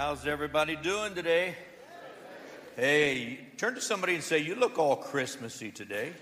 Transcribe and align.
How's 0.00 0.28
everybody 0.28 0.76
doing 0.76 1.16
today? 1.16 1.56
Hey, 2.76 3.40
turn 3.56 3.74
to 3.74 3.80
somebody 3.80 4.14
and 4.14 4.22
say, 4.22 4.38
You 4.38 4.54
look 4.54 4.78
all 4.78 4.94
Christmassy 4.94 5.72
today. 5.72 6.12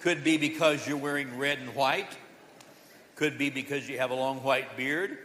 Could 0.00 0.22
be 0.22 0.36
because 0.36 0.86
you're 0.86 0.98
wearing 0.98 1.38
red 1.38 1.58
and 1.58 1.74
white. 1.74 2.14
Could 3.16 3.38
be 3.38 3.48
because 3.48 3.88
you 3.88 3.96
have 3.96 4.10
a 4.10 4.14
long 4.14 4.42
white 4.42 4.76
beard. 4.76 5.16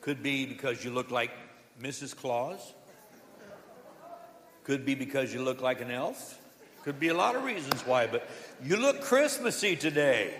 Could 0.00 0.22
be 0.22 0.46
because 0.46 0.82
you 0.82 0.90
look 0.90 1.10
like 1.10 1.32
Mrs. 1.82 2.16
Claus. 2.16 2.72
Could 4.64 4.86
be 4.86 4.94
because 4.94 5.34
you 5.34 5.42
look 5.42 5.60
like 5.60 5.82
an 5.82 5.90
elf. 5.90 6.39
Could 6.82 6.98
be 6.98 7.08
a 7.08 7.14
lot 7.14 7.36
of 7.36 7.44
reasons 7.44 7.86
why, 7.86 8.06
but 8.06 8.26
you 8.64 8.78
look 8.78 9.02
Christmassy 9.02 9.76
today. 9.76 10.32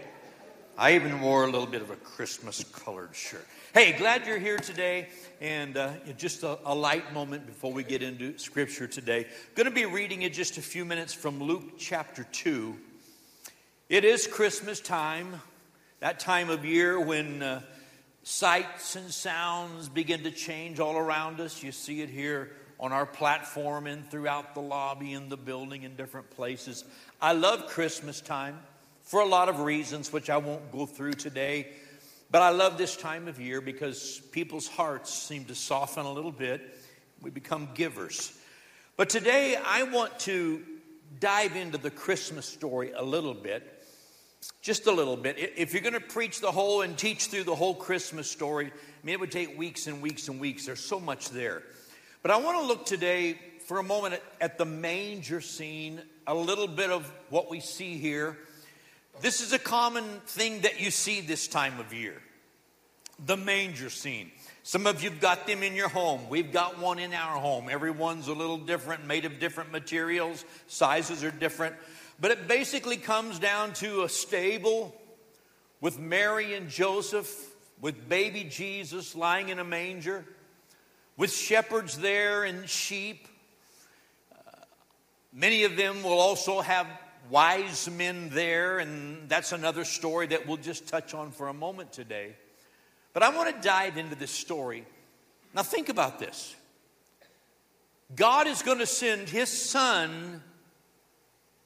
I 0.79 0.95
even 0.95 1.21
wore 1.21 1.45
a 1.45 1.51
little 1.51 1.67
bit 1.67 1.83
of 1.83 1.91
a 1.91 1.97
Christmas 1.97 2.65
colored 2.65 3.15
shirt. 3.15 3.47
Hey, 3.75 3.93
glad 3.93 4.27
you're 4.27 4.39
here 4.39 4.57
today. 4.57 5.09
And 5.43 5.77
uh, 5.77 5.93
just 6.17 6.43
a, 6.43 6.59
a, 6.65 6.75
light 6.75 7.13
moment 7.13 7.47
before 7.47 7.75
we 7.75 7.85
get 7.85 8.03
into 8.03 8.39
scripture 8.39 8.87
today. 8.87 9.27
Going 9.55 9.67
to 9.67 9.71
be 9.71 9.85
reading 9.85 10.23
in 10.23 10.33
just 10.33 10.57
a 10.57 10.63
few 10.63 10.87
minutes 10.87 11.13
from 11.13 11.43
Luke 11.43 11.79
chapter 11.79 12.25
2. 12.33 12.75
It 13.91 14.07
is 14.07 14.27
Christmas 14.27 14.81
time, 14.81 15.43
that 15.99 16.21
time 16.21 16.49
of 16.49 16.65
year 16.65 16.99
when 16.99 17.43
uh, 17.43 17.61
sights 18.23 18.97
and 18.97 19.11
sounds 19.11 19.91
begin 19.91 20.23
to 20.23 20.31
change 20.31 20.81
all 20.81 20.97
around 20.97 21.39
us. 21.39 21.63
You 21.63 21.71
see 21.71 22.01
it 22.01 22.09
here 22.09 22.53
on 22.81 22.93
our 22.93 23.05
platform 23.05 23.87
and 23.87 24.11
throughout 24.11 24.55
the 24.55 24.61
lobby 24.61 25.13
and 25.13 25.31
the 25.31 25.37
building 25.37 25.83
in 25.83 25.95
different 25.97 26.31
places. 26.31 26.85
I 27.21 27.35
love 27.35 27.67
Christmas 27.67 28.23
time 28.23 28.59
for 29.03 29.21
a 29.21 29.27
lot 29.27 29.51
of 29.51 29.61
reasons, 29.61 30.13
which 30.13 30.31
I 30.31 30.39
won't 30.39 30.73
go 30.73 30.87
through 30.87 31.13
today. 31.13 31.69
But 32.31 32.43
I 32.43 32.51
love 32.51 32.79
this 32.79 32.97
time 32.97 33.29
of 33.29 33.39
year 33.39 33.61
because 33.61 34.23
people's 34.33 34.67
hearts 34.67 35.13
seem 35.13 35.45
to 35.47 35.55
soften 35.55 36.07
a 36.07 36.13
little 36.13 36.33
bit. 36.33 36.79
We 37.21 37.31
become 37.31 37.69
givers. 37.75 38.33
But 38.97 39.11
today 39.11 39.57
I 39.63 39.83
want 39.83 40.19
to 40.21 40.63
dive 41.19 41.57
into 41.57 41.77
the 41.77 41.91
Christmas 41.91 42.47
story 42.47 42.93
a 42.97 43.03
little 43.03 43.35
bit. 43.35 43.77
Just 44.63 44.87
a 44.87 44.93
little 44.93 45.19
bit. 45.19 45.37
If 45.39 45.75
you're 45.75 45.83
going 45.83 45.93
to 45.93 46.01
preach 46.01 46.41
the 46.41 46.51
whole 46.51 46.81
and 46.81 46.97
teach 46.97 47.27
through 47.27 47.45
the 47.45 47.55
whole 47.55 47.75
Christmas 47.75 48.31
story, 48.31 48.67
I 48.69 49.07
mean, 49.07 49.13
it 49.13 49.21
would 49.21 49.33
take 49.33 49.59
weeks 49.59 49.87
and 49.87 50.01
weeks 50.01 50.29
and 50.29 50.41
weeks. 50.41 50.65
There's 50.65 50.81
so 50.81 50.99
much 50.99 51.29
there. 51.29 51.63
But 52.23 52.31
I 52.31 52.37
want 52.37 52.59
to 52.61 52.67
look 52.67 52.85
today 52.85 53.39
for 53.67 53.79
a 53.79 53.83
moment 53.83 54.15
at, 54.15 54.23
at, 54.41 54.59
the 54.59 54.67
manger 54.67 55.41
scene, 55.41 56.03
a 56.27 56.35
little 56.35 56.69
bit 56.69 56.91
of 56.91 57.11
what 57.31 57.51
we 57.51 57.61
see 57.61 57.97
here. 57.97 58.37
This 59.23 59.41
is 59.41 59.55
a 59.55 59.59
common 59.59 60.05
thing 60.27 60.61
that 60.63 60.81
you 60.81 60.91
see 60.91 61.21
this 61.21 61.49
time 61.49 61.79
of 61.81 61.95
year 61.95 62.21
the 63.27 63.37
manger 63.37 63.91
scene. 63.91 64.31
Some 64.63 64.87
of 64.87 65.03
you've 65.03 65.21
got 65.21 65.47
them 65.47 65.63
in 65.63 65.75
your 65.75 65.89
home. 65.89 66.29
We've 66.31 66.53
got 66.53 66.79
one 66.79 66.99
in 66.99 67.13
our 67.13 67.39
home. 67.39 67.69
Everyone's 67.69 68.29
a 68.29 68.33
little 68.33 68.57
different, 68.57 69.07
made 69.07 69.27
of 69.27 69.39
different 69.39 69.73
materials, 69.73 70.45
sizes 70.69 71.23
are 71.23 71.31
different. 71.31 71.75
But 72.19 72.31
it 72.31 72.49
basically 72.49 72.97
comes 72.97 73.39
down 73.39 73.75
to 73.75 74.05
a 74.05 74.09
stable 74.09 74.95
with 75.83 75.99
Mary 75.99 76.55
and 76.55 76.69
Joseph, 76.71 77.31
with 77.81 78.09
baby 78.09 78.45
Jesus 78.45 79.15
lying 79.15 79.51
in 79.51 79.59
a 79.59 79.65
manger 79.65 80.25
with 81.21 81.31
shepherds 81.31 81.99
there 81.99 82.45
and 82.45 82.67
sheep. 82.67 83.29
Uh, 84.33 84.53
many 85.35 85.65
of 85.65 85.77
them 85.77 86.03
will 86.03 86.19
also 86.19 86.63
have 86.63 86.87
wise 87.29 87.91
men 87.91 88.31
there, 88.31 88.79
and 88.79 89.29
that's 89.29 89.53
another 89.53 89.85
story 89.85 90.29
that 90.29 90.47
we'll 90.47 90.57
just 90.57 90.89
touch 90.89 91.13
on 91.13 91.31
for 91.31 91.49
a 91.49 91.53
moment 91.53 91.93
today. 91.93 92.35
But 93.13 93.23
I 93.23 93.29
want 93.37 93.55
to 93.55 93.61
dive 93.61 93.99
into 93.99 94.17
this 94.17 94.31
story. 94.31 94.87
Now, 95.55 95.63
think 95.63 95.91
about 95.91 96.19
this 96.19 96.57
God 98.17 98.47
is 98.47 98.63
going 98.63 98.79
to 98.79 98.87
send 98.87 99.29
his 99.29 99.51
son 99.51 100.43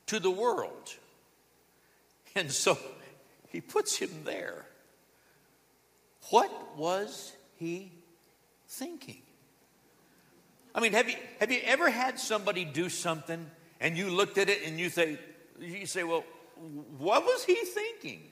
to 0.07 0.19
the 0.19 0.33
world. 0.33 0.93
And 2.35 2.51
so 2.51 2.77
he 3.51 3.61
puts 3.61 3.97
him 3.97 4.11
there. 4.25 4.67
What 6.31 6.77
was 6.77 7.33
he 7.57 7.93
thinking? 8.67 9.24
I 10.75 10.81
mean, 10.81 10.93
have 10.93 11.09
you, 11.09 11.17
have 11.41 11.53
you 11.53 11.61
ever 11.65 11.89
had 11.89 12.19
somebody 12.19 12.65
do 12.65 12.89
something 12.89 13.49
and 13.81 13.97
you 13.97 14.11
looked 14.11 14.39
at 14.39 14.49
it 14.49 14.67
and 14.67 14.79
you 14.79 14.89
say, 14.89 15.19
you 15.61 15.87
say, 15.87 16.03
well, 16.03 16.25
what 16.99 17.25
was 17.25 17.45
he 17.45 17.55
thinking? 17.55 18.23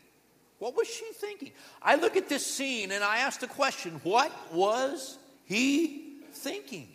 What 0.58 0.76
was 0.76 0.88
she 0.88 1.06
thinking? 1.14 1.53
I 1.80 1.97
look 1.97 2.16
at 2.16 2.28
this 2.28 2.47
scene 2.47 2.92
and 2.92 3.03
I 3.03 3.19
ask 3.19 3.41
the 3.41 3.47
question, 3.47 4.00
what 4.03 4.32
was 4.53 5.19
he 5.44 6.20
thinking? 6.32 6.88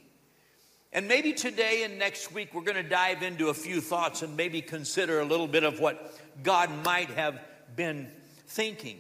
And 0.93 1.07
maybe 1.07 1.33
today 1.33 1.83
and 1.83 1.99
next 1.99 2.31
week 2.31 2.53
we're 2.53 2.61
going 2.61 2.81
to 2.81 2.89
dive 2.89 3.23
into 3.23 3.49
a 3.49 3.53
few 3.53 3.81
thoughts 3.81 4.21
and 4.21 4.35
maybe 4.35 4.61
consider 4.61 5.19
a 5.19 5.25
little 5.25 5.47
bit 5.47 5.63
of 5.63 5.79
what 5.79 6.17
God 6.43 6.69
might 6.83 7.09
have 7.11 7.39
been 7.75 8.09
thinking. 8.47 8.97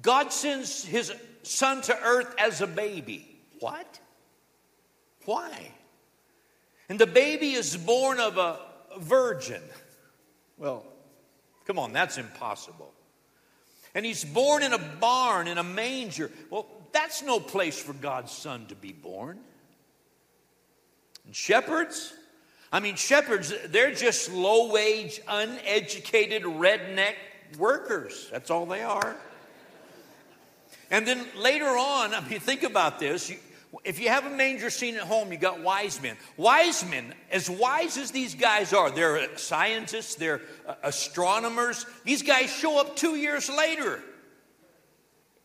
God 0.00 0.32
sends 0.32 0.84
his 0.84 1.12
son 1.42 1.82
to 1.82 1.98
earth 1.98 2.34
as 2.38 2.60
a 2.60 2.66
baby. 2.66 3.40
What? 3.58 4.00
Why? 5.28 5.72
And 6.88 6.98
the 6.98 7.06
baby 7.06 7.52
is 7.52 7.76
born 7.76 8.18
of 8.18 8.38
a 8.38 8.60
virgin. 8.98 9.60
Well, 10.56 10.86
come 11.66 11.78
on, 11.78 11.92
that's 11.92 12.16
impossible. 12.16 12.90
And 13.94 14.06
he's 14.06 14.24
born 14.24 14.62
in 14.62 14.72
a 14.72 14.78
barn, 14.78 15.46
in 15.46 15.58
a 15.58 15.62
manger. 15.62 16.30
Well, 16.48 16.64
that's 16.92 17.22
no 17.22 17.40
place 17.40 17.78
for 17.78 17.92
God's 17.92 18.32
son 18.32 18.68
to 18.68 18.74
be 18.74 18.94
born. 18.94 19.38
And 21.26 21.36
shepherds? 21.36 22.14
I 22.72 22.80
mean, 22.80 22.96
shepherds, 22.96 23.52
they're 23.66 23.92
just 23.92 24.32
low 24.32 24.72
wage, 24.72 25.20
uneducated, 25.28 26.44
redneck 26.44 27.16
workers. 27.58 28.30
That's 28.32 28.50
all 28.50 28.64
they 28.64 28.80
are. 28.80 29.14
And 30.90 31.06
then 31.06 31.26
later 31.36 31.66
on, 31.66 32.14
I 32.14 32.26
mean, 32.26 32.40
think 32.40 32.62
about 32.62 32.98
this. 32.98 33.28
You, 33.28 33.36
if 33.84 34.00
you 34.00 34.08
have 34.08 34.24
a 34.24 34.30
manger 34.30 34.70
scene 34.70 34.96
at 34.96 35.02
home, 35.02 35.30
you 35.30 35.38
got 35.38 35.60
wise 35.60 36.00
men. 36.00 36.16
Wise 36.36 36.88
men, 36.88 37.14
as 37.30 37.50
wise 37.50 37.98
as 37.98 38.10
these 38.10 38.34
guys 38.34 38.72
are, 38.72 38.90
they're 38.90 39.36
scientists, 39.36 40.14
they're 40.14 40.40
uh, 40.66 40.74
astronomers. 40.82 41.84
These 42.04 42.22
guys 42.22 42.50
show 42.50 42.80
up 42.80 42.96
two 42.96 43.16
years 43.16 43.50
later. 43.50 44.02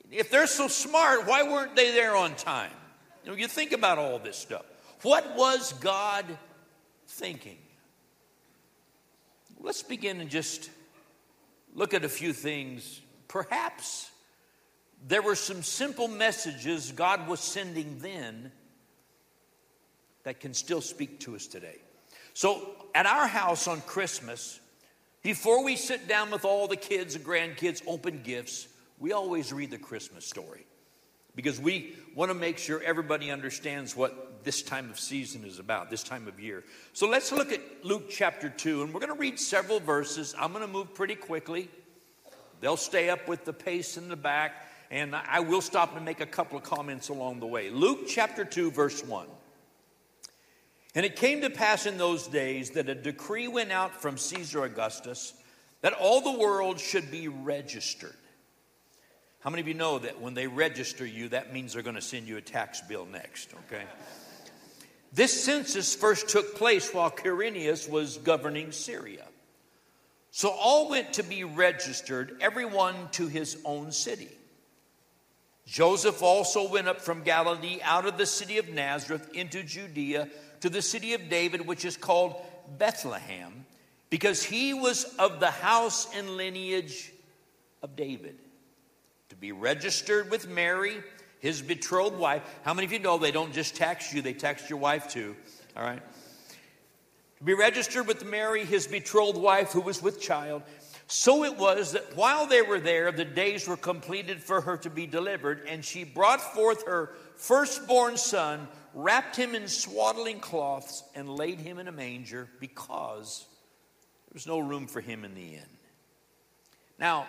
If 0.09 0.29
they're 0.29 0.47
so 0.47 0.67
smart, 0.67 1.28
why 1.28 1.44
weren't 1.44 1.75
they 1.75 1.91
there 1.91 2.16
on 2.16 2.35
time? 2.35 2.72
You, 3.23 3.31
know, 3.31 3.38
you 3.38 3.47
think 3.47 3.72
about 3.72 3.97
all 3.97 4.19
this 4.19 4.38
stuff. 4.38 4.66
What 5.01 5.35
was 5.35 5.73
God 5.73 6.25
thinking? 7.07 7.57
Let's 9.59 9.84
begin 9.84 10.22
and 10.22 10.29
just 10.29 10.69
look 11.73 11.94
at 11.94 12.05
a 12.05 12.09
few 12.09 12.31
things. 12.31 13.01
Perhaps 13.28 14.11
there 15.08 15.22
were 15.22 15.36
some 15.36 15.64
simple 15.64 16.08
messages 16.08 16.91
God 16.91 17.28
was 17.28 17.40
sending 17.40 18.00
then 18.00 18.52
that 20.24 20.40
can 20.40 20.53
still 20.53 20.81
speak 20.81 21.19
to 21.22 21.36
us 21.36 21.47
today. 21.47 21.78
So, 22.34 22.75
at 22.96 23.06
our 23.06 23.28
house 23.28 23.68
on 23.68 23.81
Christmas, 23.81 24.59
before 25.22 25.64
we 25.64 25.75
sit 25.75 26.08
down 26.08 26.31
with 26.31 26.46
all 26.46 26.68
the 26.68 26.78
kids 26.78 27.16
and 27.16 27.25
grandkids, 27.25 27.81
open 27.86 28.22
gifts, 28.24 28.68
we 29.00 29.12
always 29.12 29.52
read 29.52 29.72
the 29.72 29.78
Christmas 29.78 30.25
story 30.25 30.66
because 31.35 31.59
we 31.59 31.96
want 32.16 32.30
to 32.30 32.35
make 32.35 32.58
sure 32.58 32.81
everybody 32.81 33.30
understands 33.30 33.96
what 33.96 34.44
this 34.44 34.62
time 34.62 34.90
of 34.90 35.00
season 35.00 35.44
is 35.44 35.59
about, 35.59 35.90
this 35.90 36.03
time 36.03 36.28
of 36.28 36.40
year. 36.40 36.64
So 36.94 37.09
let's 37.09 37.31
look 37.31 37.52
at 37.52 37.62
Luke 37.84 38.09
chapter 38.09 38.50
2, 38.50 38.84
and 38.84 38.94
we're 38.94 39.00
going 39.00 39.14
to 39.14 39.20
read 39.20 39.40
several 39.40 39.80
verses. 39.80 40.35
I'm 40.40 40.53
going 40.53 40.66
to 40.66 40.72
move 40.72 40.94
pretty 40.94 41.16
quickly. 41.16 41.70
They'll 42.61 42.78
stay 42.78 43.09
up 43.09 43.28
with 43.28 43.46
the 43.46 43.53
pace 43.53 43.97
in 43.97 44.09
the 44.09 44.16
back 44.16 44.67
and 44.93 45.16
I 45.16 45.40
will 45.40 45.61
stop 45.61 45.95
and 45.95 46.05
make 46.05 46.22
a 46.22 46.25
couple 46.25 46.55
of 46.55 46.63
comments 46.63 47.09
along 47.09 47.40
the 47.40 47.47
way. 47.47 47.72
Luke 47.72 48.01
chapter 48.07 48.45
2, 48.45 48.69
verse 48.69 49.03
1. 49.03 49.25
And 50.93 51.03
it 51.03 51.16
came 51.16 51.41
to 51.41 51.49
pass 51.49 51.87
in 51.87 51.97
those 51.97 52.28
days 52.28 52.69
that 52.72 52.87
a 52.87 52.93
decree 52.93 53.47
went 53.47 53.72
out 53.72 53.99
from 53.99 54.19
Caesar 54.19 54.63
Augustus 54.63 55.34
that 55.81 55.93
all 55.93 56.22
the 56.22 56.37
world 56.37 56.79
should 56.79 57.09
be 57.09 57.28
registered. 57.28 58.13
How 59.40 59.49
many 59.49 59.61
of 59.61 59.67
you 59.67 59.73
know 59.73 59.97
that 59.97 60.22
when 60.22 60.35
they 60.35 60.45
register 60.45 61.07
you, 61.07 61.29
that 61.29 61.51
means 61.51 61.73
they're 61.73 61.81
going 61.81 61.96
to 61.96 62.01
send 62.01 62.28
you 62.28 62.37
a 62.37 62.41
tax 62.41 62.79
bill 62.81 63.07
next, 63.07 63.49
okay? 63.66 63.85
This 65.11 65.43
census 65.43 65.96
first 65.96 66.29
took 66.29 66.55
place 66.55 66.93
while 66.93 67.09
Quirinius 67.09 67.89
was 67.89 68.19
governing 68.19 68.72
Syria. 68.72 69.25
So 70.29 70.49
all 70.49 70.87
went 70.87 71.13
to 71.13 71.23
be 71.23 71.43
registered, 71.43 72.37
everyone 72.41 73.09
to 73.13 73.28
his 73.28 73.57
own 73.66 73.91
city. 73.91 74.29
Joseph 75.65 76.21
also 76.21 76.69
went 76.69 76.87
up 76.87 77.01
from 77.01 77.23
Galilee 77.23 77.79
out 77.83 78.05
of 78.05 78.17
the 78.17 78.25
city 78.25 78.57
of 78.57 78.69
Nazareth 78.69 79.29
into 79.33 79.63
Judea 79.63 80.27
to 80.61 80.69
the 80.69 80.81
city 80.81 81.13
of 81.13 81.29
David, 81.29 81.65
which 81.65 81.85
is 81.85 81.97
called 81.97 82.35
Bethlehem, 82.77 83.65
because 84.09 84.43
he 84.43 84.73
was 84.73 85.03
of 85.19 85.39
the 85.39 85.51
house 85.51 86.07
and 86.15 86.37
lineage 86.37 87.11
of 87.81 87.95
David. 87.95 88.37
To 89.29 89.35
be 89.35 89.51
registered 89.51 90.29
with 90.29 90.47
Mary, 90.47 91.03
his 91.39 91.61
betrothed 91.61 92.17
wife. 92.17 92.43
How 92.63 92.73
many 92.73 92.85
of 92.85 92.93
you 92.93 92.99
know 92.99 93.17
they 93.17 93.31
don't 93.31 93.53
just 93.53 93.75
tax 93.75 94.13
you, 94.13 94.21
they 94.21 94.33
tax 94.33 94.69
your 94.69 94.79
wife 94.79 95.09
too? 95.09 95.35
All 95.75 95.83
right. 95.83 96.01
To 97.39 97.43
be 97.43 97.53
registered 97.53 98.07
with 98.07 98.25
Mary, 98.25 98.63
his 98.63 98.87
betrothed 98.87 99.37
wife, 99.37 99.71
who 99.71 99.81
was 99.81 100.01
with 100.01 100.21
child. 100.21 100.61
So 101.15 101.43
it 101.43 101.59
was 101.59 101.91
that 101.91 102.15
while 102.15 102.47
they 102.47 102.63
were 102.63 102.79
there, 102.79 103.11
the 103.11 103.23
days 103.23 103.67
were 103.67 103.77
completed 103.77 104.41
for 104.41 104.61
her 104.61 104.77
to 104.77 104.89
be 104.89 105.05
delivered, 105.05 105.61
and 105.67 105.85
she 105.85 106.05
brought 106.05 106.41
forth 106.41 106.87
her 106.87 107.13
firstborn 107.35 108.17
son, 108.17 108.67
wrapped 108.95 109.35
him 109.35 109.53
in 109.53 109.67
swaddling 109.67 110.39
cloths, 110.39 111.03
and 111.13 111.29
laid 111.29 111.59
him 111.59 111.77
in 111.77 111.87
a 111.87 111.91
manger 111.91 112.49
because 112.59 113.45
there 114.25 114.33
was 114.33 114.47
no 114.47 114.57
room 114.57 114.87
for 114.87 115.01
him 115.01 115.23
in 115.23 115.35
the 115.35 115.53
inn. 115.53 115.77
Now, 116.97 117.27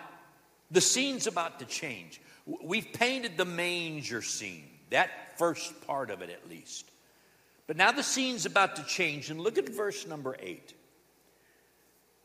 the 0.71 0.81
scene's 0.81 1.27
about 1.27 1.59
to 1.59 1.65
change. 1.65 2.19
We've 2.63 2.91
painted 2.91 3.37
the 3.37 3.45
manger 3.45 4.23
scene, 4.23 4.67
that 4.89 5.37
first 5.37 5.85
part 5.85 6.09
of 6.09 6.23
it 6.23 6.31
at 6.31 6.49
least. 6.49 6.89
But 7.67 7.77
now 7.77 7.91
the 7.91 8.01
scene's 8.01 8.47
about 8.47 8.77
to 8.77 8.83
change, 8.83 9.29
and 9.29 9.39
look 9.39 9.59
at 9.59 9.69
verse 9.69 10.07
number 10.07 10.35
eight. 10.39 10.73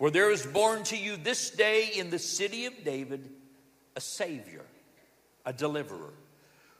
For 0.00 0.10
there 0.10 0.30
is 0.30 0.46
born 0.46 0.82
to 0.84 0.96
you 0.96 1.18
this 1.18 1.50
day 1.50 1.90
in 1.94 2.08
the 2.08 2.18
city 2.18 2.64
of 2.64 2.72
David 2.84 3.28
a 3.94 4.00
Savior, 4.00 4.64
a 5.44 5.52
deliverer, 5.52 6.14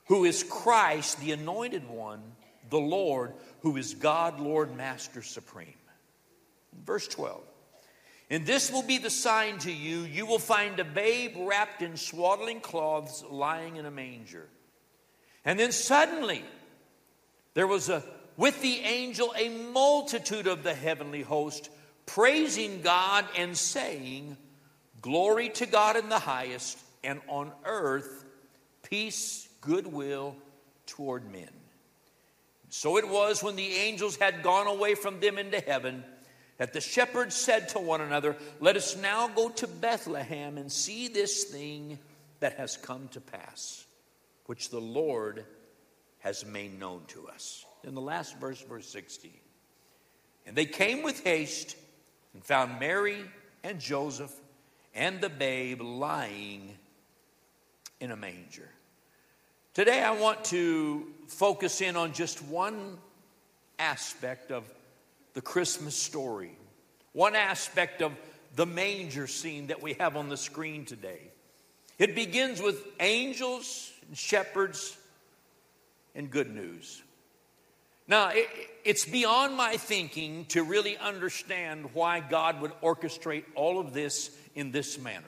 who 0.07 0.25
is 0.25 0.41
Christ, 0.41 1.19
the 1.19 1.31
anointed 1.31 1.87
one, 1.87 2.23
the 2.71 2.79
Lord, 2.79 3.33
who 3.59 3.77
is 3.77 3.93
God, 3.93 4.39
Lord, 4.39 4.75
Master, 4.75 5.21
Supreme. 5.21 5.75
Verse 6.83 7.07
12. 7.09 7.43
And 8.31 8.43
this 8.43 8.71
will 8.71 8.81
be 8.81 8.97
the 8.97 9.11
sign 9.11 9.59
to 9.59 9.71
you 9.71 9.99
you 9.99 10.25
will 10.25 10.39
find 10.39 10.79
a 10.79 10.83
babe 10.83 11.35
wrapped 11.37 11.83
in 11.83 11.97
swaddling 11.97 12.59
cloths 12.59 13.23
lying 13.29 13.75
in 13.75 13.85
a 13.85 13.91
manger. 13.91 14.47
And 15.45 15.59
then 15.59 15.71
suddenly 15.71 16.43
there 17.53 17.67
was 17.67 17.87
a 17.87 18.03
with 18.35 18.59
the 18.63 18.79
angel 18.79 19.31
a 19.37 19.49
multitude 19.49 20.47
of 20.47 20.63
the 20.63 20.73
heavenly 20.73 21.21
host 21.21 21.69
praising 22.13 22.81
God 22.81 23.25
and 23.37 23.57
saying, 23.57 24.37
Glory 25.01 25.49
to 25.49 25.65
God 25.65 25.95
in 25.95 26.09
the 26.09 26.19
highest, 26.19 26.77
and 27.03 27.19
on 27.27 27.51
earth 27.65 28.25
peace, 28.83 29.47
goodwill 29.61 30.35
toward 30.85 31.31
men. 31.31 31.49
So 32.69 32.97
it 32.97 33.07
was 33.07 33.41
when 33.41 33.55
the 33.55 33.73
angels 33.73 34.15
had 34.15 34.43
gone 34.43 34.67
away 34.67 34.95
from 34.95 35.19
them 35.19 35.37
into 35.37 35.59
heaven 35.59 36.03
that 36.57 36.73
the 36.73 36.81
shepherds 36.81 37.35
said 37.35 37.69
to 37.69 37.79
one 37.79 38.01
another, 38.01 38.37
Let 38.59 38.75
us 38.75 38.95
now 38.95 39.27
go 39.27 39.49
to 39.49 39.67
Bethlehem 39.67 40.57
and 40.57 40.71
see 40.71 41.07
this 41.07 41.45
thing 41.45 41.97
that 42.39 42.53
has 42.57 42.77
come 42.77 43.07
to 43.09 43.21
pass, 43.21 43.85
which 44.45 44.69
the 44.69 44.79
Lord 44.79 45.45
has 46.19 46.45
made 46.45 46.79
known 46.79 47.01
to 47.07 47.27
us. 47.27 47.65
In 47.83 47.95
the 47.95 48.01
last 48.01 48.39
verse, 48.39 48.61
verse 48.61 48.87
16. 48.87 49.31
And 50.45 50.55
they 50.55 50.65
came 50.65 51.01
with 51.01 51.23
haste 51.23 51.75
and 52.33 52.43
found 52.43 52.79
Mary 52.79 53.23
and 53.63 53.79
Joseph 53.79 54.33
and 54.93 55.21
the 55.21 55.29
babe 55.29 55.81
lying 55.81 56.77
in 57.99 58.11
a 58.11 58.15
manger. 58.15 58.69
Today, 59.73 60.01
I 60.01 60.11
want 60.11 60.43
to 60.45 61.07
focus 61.27 61.81
in 61.81 61.95
on 61.95 62.13
just 62.13 62.43
one 62.43 62.97
aspect 63.79 64.51
of 64.51 64.63
the 65.33 65.41
Christmas 65.41 65.95
story, 65.95 66.51
one 67.13 67.35
aspect 67.35 68.01
of 68.01 68.11
the 68.55 68.65
manger 68.65 69.27
scene 69.27 69.67
that 69.67 69.81
we 69.81 69.93
have 69.93 70.17
on 70.17 70.27
the 70.27 70.35
screen 70.35 70.83
today. 70.85 71.21
It 71.97 72.15
begins 72.15 72.61
with 72.61 72.85
angels 72.99 73.91
and 74.07 74.17
shepherds 74.17 74.97
and 76.15 76.29
good 76.29 76.53
news. 76.53 77.01
Now, 78.11 78.27
it, 78.27 78.49
it's 78.83 79.05
beyond 79.05 79.55
my 79.55 79.77
thinking 79.77 80.43
to 80.49 80.63
really 80.63 80.97
understand 80.97 81.91
why 81.93 82.19
God 82.19 82.59
would 82.59 82.73
orchestrate 82.81 83.45
all 83.55 83.79
of 83.79 83.93
this 83.93 84.31
in 84.53 84.73
this 84.73 84.99
manner. 84.99 85.23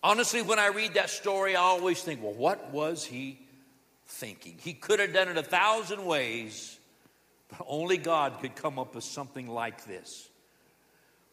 Honestly, 0.00 0.42
when 0.42 0.60
I 0.60 0.68
read 0.68 0.94
that 0.94 1.10
story, 1.10 1.56
I 1.56 1.60
always 1.60 2.00
think, 2.00 2.22
well, 2.22 2.34
what 2.34 2.70
was 2.70 3.04
he 3.04 3.40
thinking? 4.06 4.58
He 4.60 4.74
could 4.74 5.00
have 5.00 5.12
done 5.12 5.26
it 5.26 5.36
a 5.36 5.42
thousand 5.42 6.06
ways, 6.06 6.78
but 7.48 7.66
only 7.68 7.96
God 7.96 8.38
could 8.40 8.54
come 8.54 8.78
up 8.78 8.94
with 8.94 9.02
something 9.02 9.48
like 9.48 9.84
this. 9.84 10.28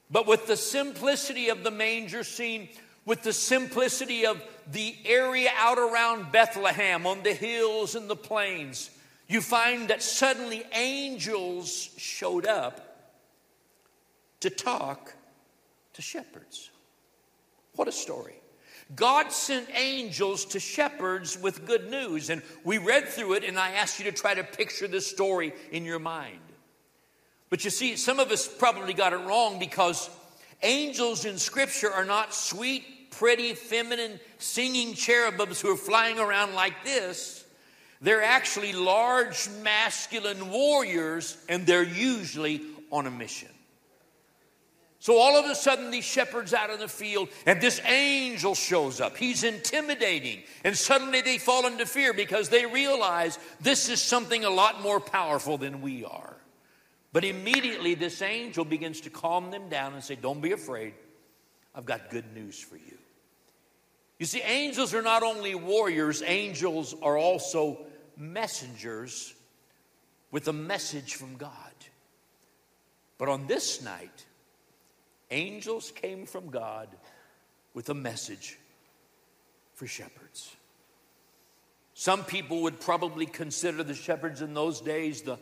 But 0.10 0.25
with 0.25 0.48
the 0.48 0.57
simplicity 0.57 1.50
of 1.50 1.63
the 1.63 1.69
manger 1.69 2.24
scene, 2.24 2.69
with 3.06 3.22
the 3.22 3.34
simplicity 3.34 4.25
of 4.25 4.42
the 4.72 4.96
area 5.06 5.51
out 5.57 5.78
around 5.78 6.31
Bethlehem 6.31 7.06
on 7.06 7.22
the 7.22 7.36
hills 7.36 7.94
and 7.94 8.10
the 8.10 8.16
plains, 8.16 8.90
you 9.29 9.41
find 9.41 9.89
that 9.89 10.01
suddenly 10.01 10.63
angels 10.73 11.91
showed 11.97 12.45
up 12.45 13.13
to 14.39 14.49
talk 14.49 15.13
to 15.93 16.01
shepherds. 16.01 16.71
What 17.75 17.87
a 17.87 17.91
story. 17.91 18.33
God 18.95 19.31
sent 19.31 19.69
angels 19.75 20.45
to 20.45 20.59
shepherds 20.59 21.37
with 21.37 21.67
good 21.67 21.91
news. 21.91 22.31
And 22.31 22.41
we 22.63 22.79
read 22.79 23.07
through 23.07 23.33
it, 23.33 23.43
and 23.43 23.59
I 23.59 23.71
asked 23.71 23.99
you 23.99 24.05
to 24.05 24.11
try 24.11 24.33
to 24.33 24.43
picture 24.43 24.87
this 24.87 25.05
story 25.05 25.53
in 25.71 25.85
your 25.85 25.99
mind. 25.99 26.39
But 27.51 27.63
you 27.63 27.69
see, 27.69 27.97
some 27.97 28.19
of 28.19 28.31
us 28.31 28.47
probably 28.47 28.93
got 28.93 29.13
it 29.13 29.17
wrong 29.17 29.59
because 29.59 30.09
angels 30.63 31.25
in 31.25 31.37
Scripture 31.37 31.91
are 31.91 32.05
not 32.05 32.33
sweet, 32.33 33.12
pretty, 33.12 33.53
feminine, 33.53 34.19
singing 34.39 34.95
cherubims 34.95 35.62
who 35.62 35.71
are 35.71 35.77
flying 35.77 36.19
around 36.19 36.55
like 36.55 36.83
this. 36.83 37.38
They're 38.01 38.24
actually 38.24 38.74
large, 38.74 39.50
masculine 39.62 40.50
warriors, 40.50 41.38
and 41.50 41.65
they're 41.65 41.84
usually 41.84 42.62
on 42.91 43.08
a 43.08 43.12
mission. 43.12 43.50
So 45.01 45.18
all 45.18 45.38
of 45.38 45.50
a 45.50 45.56
sudden, 45.56 45.91
these 45.91 46.03
shepherds 46.03 46.53
out 46.53 46.70
in 46.70 46.79
the 46.79 46.89
field, 46.89 47.29
and 47.46 47.62
this 47.62 47.82
angel 47.86 48.53
shows 48.53 49.00
up. 49.00 49.15
He's 49.15 49.44
intimidating. 49.44 50.44
And 50.65 50.77
suddenly 50.77 51.22
they 51.22 51.38
fall 51.38 51.68
into 51.68 51.86
fear 51.86 52.13
because 52.13 52.50
they 52.50 52.65
realize 52.65 53.39
this 53.62 53.88
is 53.88 54.01
something 54.01 54.44
a 54.44 54.50
lot 54.50 54.82
more 54.82 55.00
powerful 55.00 55.58
than 55.58 55.82
we 55.82 56.03
are. 56.03 56.36
But 57.13 57.24
immediately, 57.24 57.96
this 57.96 58.22
angel 58.22 58.65
begins 58.65 59.01
to 59.01 59.10
calm 59.10 59.51
them 59.51 59.70
down 59.70 59.94
and 59.94 60.03
say, 60.03 60.15
Don't 60.15 60.41
be 60.41 60.51
afraid. 60.51 60.94
I've 61.74 61.86
got 61.86 62.10
good 62.10 62.34
news 62.34 62.60
for 62.60 62.75
you. 62.75 62.98
You 64.20 64.25
see, 64.25 64.41
angels 64.41 64.94
are 64.94 65.01
not 65.01 65.24
only 65.24 65.56
warriors, 65.56 66.22
angels 66.25 66.94
are 67.01 67.18
also 67.18 67.79
messengers 68.19 69.33
with 70.31 70.47
a 70.47 70.53
message 70.53 71.15
from 71.15 71.38
God. 71.38 71.73
But 73.17 73.29
on 73.29 73.47
this 73.47 73.81
night, 73.81 74.25
angels 75.31 75.91
came 75.91 76.25
from 76.25 76.49
God 76.49 76.89
with 77.73 77.89
a 77.89 77.93
message 77.93 78.57
for 79.73 79.88
shepherds. 79.88 80.55
Some 81.93 82.23
people 82.23 82.61
would 82.63 82.79
probably 82.79 83.25
consider 83.25 83.83
the 83.83 83.93
shepherds 83.93 84.41
in 84.41 84.53
those 84.53 84.79
days 84.79 85.21
the 85.21 85.38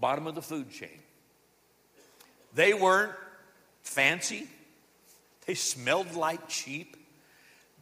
bottom 0.00 0.26
of 0.26 0.34
the 0.34 0.42
food 0.42 0.70
chain. 0.70 0.98
They 2.54 2.74
weren't 2.74 3.12
fancy, 3.82 4.48
they 5.46 5.54
smelled 5.54 6.14
like 6.14 6.50
sheep. 6.50 6.96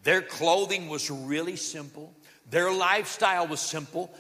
Their 0.03 0.23
clothing 0.23 0.89
was 0.89 1.11
really 1.11 1.57
simple, 1.57 2.13
their 2.51 2.73
lifestyle 2.73 3.47
was 3.47 3.61
simple. 3.61 4.13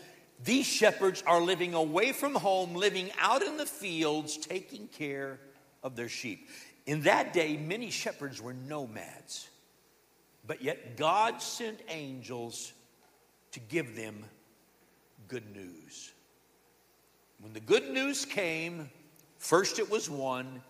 These 0.44 0.66
shepherds 0.66 1.22
are 1.26 1.40
living 1.40 1.74
away 1.74 2.12
from 2.12 2.34
home, 2.34 2.74
living 2.74 3.10
out 3.18 3.42
in 3.42 3.56
the 3.56 3.66
fields, 3.66 4.36
taking 4.36 4.88
care 4.88 5.38
of 5.82 5.96
their 5.96 6.08
sheep. 6.08 6.48
In 6.86 7.02
that 7.02 7.32
day, 7.32 7.56
many 7.56 7.90
shepherds 7.90 8.40
were 8.40 8.52
nomads, 8.52 9.48
but 10.46 10.62
yet 10.62 10.96
God 10.96 11.40
sent 11.40 11.80
angels 11.88 12.72
to 13.52 13.60
give 13.60 13.96
them 13.96 14.24
good 15.28 15.54
news. 15.54 16.12
When 17.40 17.52
the 17.52 17.60
good 17.60 17.90
news 17.90 18.24
came, 18.24 18.90
first 19.38 19.78
it 19.78 19.90
was 19.90 20.08
one, 20.08 20.62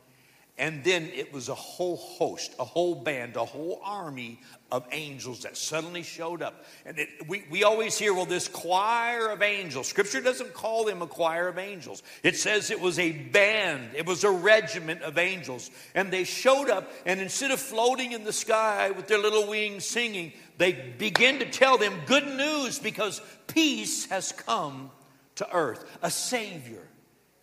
And 0.58 0.82
then 0.82 1.10
it 1.12 1.34
was 1.34 1.50
a 1.50 1.54
whole 1.54 1.96
host, 1.96 2.54
a 2.58 2.64
whole 2.64 2.94
band, 2.94 3.36
a 3.36 3.44
whole 3.44 3.78
army 3.84 4.40
of 4.72 4.86
angels 4.90 5.42
that 5.42 5.54
suddenly 5.54 6.02
showed 6.02 6.40
up. 6.40 6.64
And 6.86 6.98
it, 6.98 7.08
we, 7.28 7.44
we 7.50 7.62
always 7.62 7.98
hear, 7.98 8.14
well, 8.14 8.24
this 8.24 8.48
choir 8.48 9.28
of 9.28 9.42
angels. 9.42 9.86
Scripture 9.86 10.22
doesn't 10.22 10.54
call 10.54 10.86
them 10.86 11.02
a 11.02 11.06
choir 11.06 11.48
of 11.48 11.58
angels, 11.58 12.02
it 12.22 12.36
says 12.36 12.70
it 12.70 12.80
was 12.80 12.98
a 12.98 13.12
band, 13.12 13.90
it 13.94 14.06
was 14.06 14.24
a 14.24 14.30
regiment 14.30 15.02
of 15.02 15.18
angels. 15.18 15.70
And 15.94 16.10
they 16.10 16.24
showed 16.24 16.70
up, 16.70 16.90
and 17.04 17.20
instead 17.20 17.50
of 17.50 17.60
floating 17.60 18.12
in 18.12 18.24
the 18.24 18.32
sky 18.32 18.92
with 18.92 19.08
their 19.08 19.18
little 19.18 19.46
wings 19.48 19.84
singing, 19.84 20.32
they 20.56 20.72
begin 20.72 21.40
to 21.40 21.50
tell 21.50 21.76
them 21.76 22.00
good 22.06 22.26
news 22.26 22.78
because 22.78 23.20
peace 23.46 24.06
has 24.06 24.32
come 24.32 24.90
to 25.34 25.46
earth. 25.54 25.84
A 26.02 26.10
Savior 26.10 26.88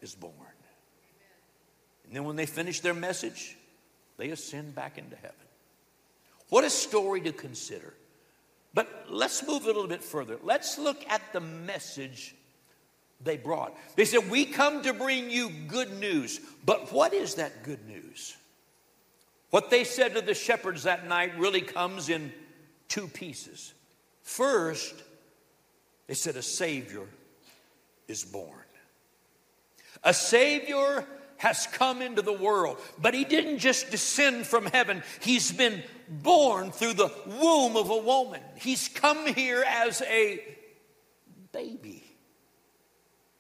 is 0.02 0.16
born. 0.16 0.34
And 2.14 2.20
then 2.20 2.26
when 2.28 2.36
they 2.36 2.46
finish 2.46 2.80
their 2.80 2.94
message, 2.94 3.58
they 4.18 4.30
ascend 4.30 4.76
back 4.76 5.00
into 5.00 5.16
heaven. 5.16 5.36
What 6.50 6.64
a 6.64 6.70
story 6.70 7.22
to 7.22 7.32
consider. 7.32 7.92
But 8.72 9.08
let's 9.10 9.42
move 9.48 9.64
a 9.64 9.66
little 9.66 9.88
bit 9.88 10.04
further. 10.04 10.38
Let's 10.44 10.78
look 10.78 11.04
at 11.10 11.24
the 11.34 11.40
message 11.40 12.36
they 13.24 13.36
brought. 13.36 13.76
They 13.96 14.06
said, 14.06 14.30
We 14.30 14.46
come 14.46 14.84
to 14.84 14.94
bring 14.94 15.32
you 15.32 15.50
good 15.68 16.00
news. 16.00 16.40
But 16.64 16.94
what 16.94 17.16
is 17.16 17.34
that 17.34 17.64
good 17.64 17.84
news? 17.88 18.38
What 19.50 19.72
they 19.72 19.84
said 19.84 20.14
to 20.14 20.22
the 20.22 20.36
shepherds 20.36 20.84
that 20.84 21.08
night 21.08 21.40
really 21.40 21.62
comes 21.62 22.10
in 22.10 22.32
two 22.90 23.08
pieces. 23.08 23.74
First, 24.22 24.94
they 26.06 26.14
said, 26.14 26.36
A 26.36 26.44
Savior 26.44 27.08
is 28.08 28.24
born. 28.24 28.60
A 30.04 30.14
Savior 30.14 31.08
has 31.44 31.68
come 31.68 32.02
into 32.02 32.22
the 32.22 32.34
world. 32.34 32.78
But 33.00 33.14
he 33.14 33.26
didn't 33.26 33.60
just 33.60 33.92
descend 33.92 34.48
from 34.48 34.66
heaven, 34.66 35.04
he's 35.22 35.52
been 35.52 35.84
born 36.10 36.72
through 36.72 36.94
the 36.94 37.12
womb 37.28 37.76
of 37.76 37.90
a 37.90 37.98
woman. 37.98 38.42
He's 38.56 38.88
come 38.88 39.28
here 39.28 39.64
as 39.68 40.02
a 40.02 40.42
baby. 41.52 42.04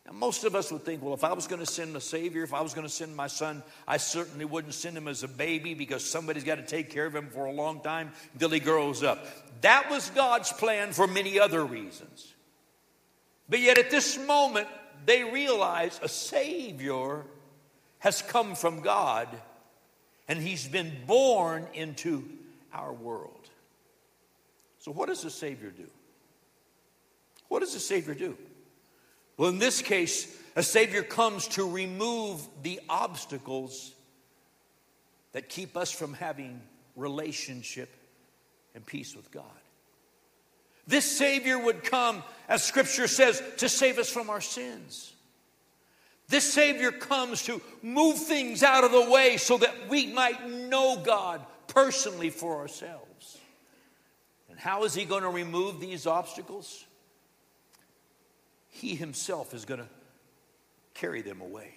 Now, 0.06 0.12
most 0.12 0.44
of 0.44 0.54
us 0.54 0.70
would 0.70 0.84
think, 0.84 1.02
well, 1.02 1.14
if 1.14 1.24
I 1.24 1.32
was 1.32 1.48
going 1.48 1.62
to 1.62 1.66
send 1.66 1.96
a 1.96 2.02
Savior, 2.02 2.44
if 2.44 2.54
I 2.54 2.60
was 2.60 2.74
going 2.74 2.86
to 2.86 2.94
send 2.94 3.16
my 3.16 3.28
son, 3.28 3.64
I 3.88 3.96
certainly 3.96 4.44
wouldn't 4.44 4.74
send 4.74 4.98
him 4.98 5.08
as 5.08 5.24
a 5.24 5.30
baby 5.30 5.74
because 5.74 6.04
somebody's 6.04 6.44
got 6.44 6.56
to 6.56 6.66
take 6.66 6.90
care 6.90 7.06
of 7.06 7.16
him 7.16 7.30
for 7.30 7.46
a 7.46 7.54
long 7.54 7.80
time 7.80 8.12
until 8.34 8.50
he 8.50 8.60
grows 8.60 9.02
up. 9.02 9.26
That 9.62 9.90
was 9.90 10.10
God's 10.10 10.52
plan 10.52 10.92
for 10.92 11.08
many 11.08 11.40
other 11.40 11.64
reasons. 11.64 12.34
But 13.48 13.62
yet, 13.62 13.78
at 13.78 13.92
this 13.92 14.18
moment, 14.18 14.68
they 15.06 15.24
realize 15.24 16.00
a 16.04 16.10
Savior 16.10 17.26
has 18.04 18.22
come 18.22 18.54
from 18.54 18.82
God 18.82 19.30
and 20.28 20.38
he's 20.38 20.68
been 20.68 20.92
born 21.08 21.66
into 21.74 22.26
our 22.74 22.92
world. 22.92 23.50
So, 24.80 24.92
what 24.92 25.08
does 25.08 25.24
the 25.24 25.30
Savior 25.30 25.70
do? 25.70 25.88
What 27.48 27.62
does 27.62 27.74
the 27.74 27.80
Savior 27.80 28.14
do? 28.14 28.38
Well, 29.38 29.50
in 29.50 29.58
this 29.58 29.82
case, 29.82 30.38
a 30.58 30.64
Savior 30.64 31.02
comes 31.02 31.48
to 31.50 31.70
remove 31.70 32.46
the 32.62 32.82
obstacles 32.90 33.94
that 35.32 35.48
keep 35.48 35.78
us 35.78 35.90
from 35.90 36.14
having 36.14 36.60
relationship 36.98 37.90
and 38.76 38.86
peace 38.86 39.16
with 39.16 39.32
God. 39.32 39.46
This 40.86 41.10
Savior 41.10 41.58
would 41.58 41.86
come, 41.86 42.22
as 42.50 42.66
Scripture 42.66 43.08
says, 43.08 43.42
to 43.60 43.70
save 43.70 43.98
us 43.98 44.10
from 44.10 44.30
our 44.30 44.42
sins. 44.42 45.13
This 46.30 46.52
Savior 46.52 46.92
comes 46.92 47.44
to 47.44 47.62
move 47.82 48.18
things 48.18 48.64
out 48.64 48.84
of 48.84 48.92
the 48.92 49.10
way 49.10 49.38
so 49.38 49.58
that 49.58 49.90
we 49.90 50.08
might 50.08 50.50
know 50.50 50.98
God 50.98 51.46
personally 51.68 52.30
for 52.30 52.60
ourselves. 52.60 53.38
And 54.50 54.60
how 54.60 54.84
is 54.84 54.94
He 54.94 55.06
going 55.06 55.24
to 55.24 55.30
remove 55.30 55.80
these 55.80 56.08
obstacles? 56.08 56.86
He 58.70 58.96
Himself 58.96 59.54
is 59.54 59.66
going 59.66 59.82
to 59.82 59.88
carry 60.94 61.22
them 61.22 61.42
away. 61.42 61.74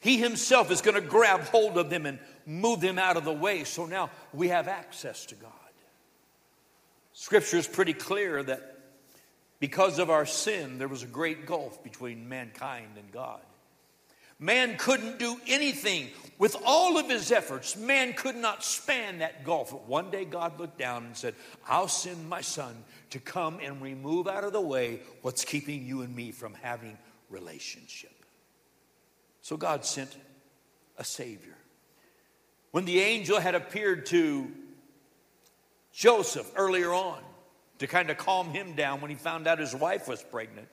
He 0.00 0.18
Himself 0.18 0.70
is 0.70 0.80
going 0.80 0.94
to 0.94 1.00
grab 1.00 1.40
hold 1.42 1.76
of 1.76 1.90
them 1.90 2.06
and 2.06 2.18
move 2.46 2.80
them 2.80 2.98
out 2.98 3.16
of 3.16 3.24
the 3.24 3.32
way 3.32 3.64
so 3.64 3.86
now 3.86 4.10
we 4.32 4.48
have 4.48 4.68
access 4.68 5.26
to 5.26 5.34
God. 5.34 5.52
Scripture 7.12 7.58
is 7.58 7.68
pretty 7.68 7.92
clear 7.92 8.42
that 8.42 8.78
because 9.58 9.98
of 9.98 10.08
our 10.08 10.24
sin, 10.24 10.78
there 10.78 10.88
was 10.88 11.02
a 11.02 11.06
great 11.06 11.44
gulf 11.46 11.84
between 11.84 12.28
mankind 12.28 12.96
and 12.96 13.12
God. 13.12 13.42
Man 14.40 14.76
couldn't 14.78 15.18
do 15.18 15.38
anything. 15.46 16.08
With 16.38 16.56
all 16.64 16.98
of 16.98 17.10
his 17.10 17.30
efforts, 17.30 17.76
man 17.76 18.14
could 18.14 18.34
not 18.34 18.64
span 18.64 19.18
that 19.18 19.44
gulf. 19.44 19.72
But 19.72 19.86
one 19.86 20.10
day 20.10 20.24
God 20.24 20.58
looked 20.58 20.78
down 20.78 21.04
and 21.04 21.14
said, 21.14 21.34
I'll 21.68 21.86
send 21.86 22.26
my 22.30 22.40
son 22.40 22.74
to 23.10 23.20
come 23.20 23.58
and 23.62 23.82
remove 23.82 24.26
out 24.26 24.44
of 24.44 24.54
the 24.54 24.60
way 24.60 25.00
what's 25.20 25.44
keeping 25.44 25.84
you 25.84 26.00
and 26.00 26.16
me 26.16 26.30
from 26.32 26.54
having 26.54 26.96
relationship. 27.28 28.12
So 29.42 29.58
God 29.58 29.84
sent 29.84 30.16
a 30.96 31.04
Savior. 31.04 31.56
When 32.70 32.86
the 32.86 33.00
angel 33.00 33.38
had 33.38 33.54
appeared 33.54 34.06
to 34.06 34.50
Joseph 35.92 36.50
earlier 36.56 36.92
on 36.94 37.20
to 37.80 37.86
kind 37.86 38.08
of 38.08 38.16
calm 38.16 38.50
him 38.50 38.74
down 38.74 39.02
when 39.02 39.10
he 39.10 39.16
found 39.16 39.46
out 39.46 39.58
his 39.58 39.74
wife 39.74 40.08
was 40.08 40.22
pregnant, 40.22 40.68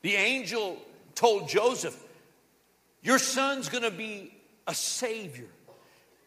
the 0.00 0.14
angel 0.14 0.78
told 1.14 1.48
Joseph, 1.48 1.98
your 3.04 3.18
son's 3.18 3.68
going 3.68 3.84
to 3.84 3.90
be 3.90 4.34
a 4.66 4.74
savior, 4.74 5.46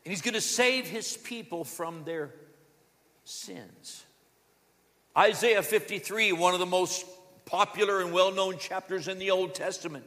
and 0.05 0.12
he's 0.12 0.22
going 0.22 0.36
to 0.36 0.41
save 0.41 0.86
his 0.86 1.17
people 1.17 1.65
from 1.65 2.03
their 2.05 2.34
sins. 3.25 4.05
Isaiah 5.17 5.63
53, 5.63 6.31
one 6.34 6.53
of 6.53 6.60
the 6.60 6.67
most 6.67 7.05
popular 7.46 8.01
and 8.01 8.13
well 8.13 8.31
known 8.31 8.60
chapters 8.60 9.07
in 9.07 9.17
the 9.17 9.31
Old 9.31 9.55
Testament. 9.55 10.05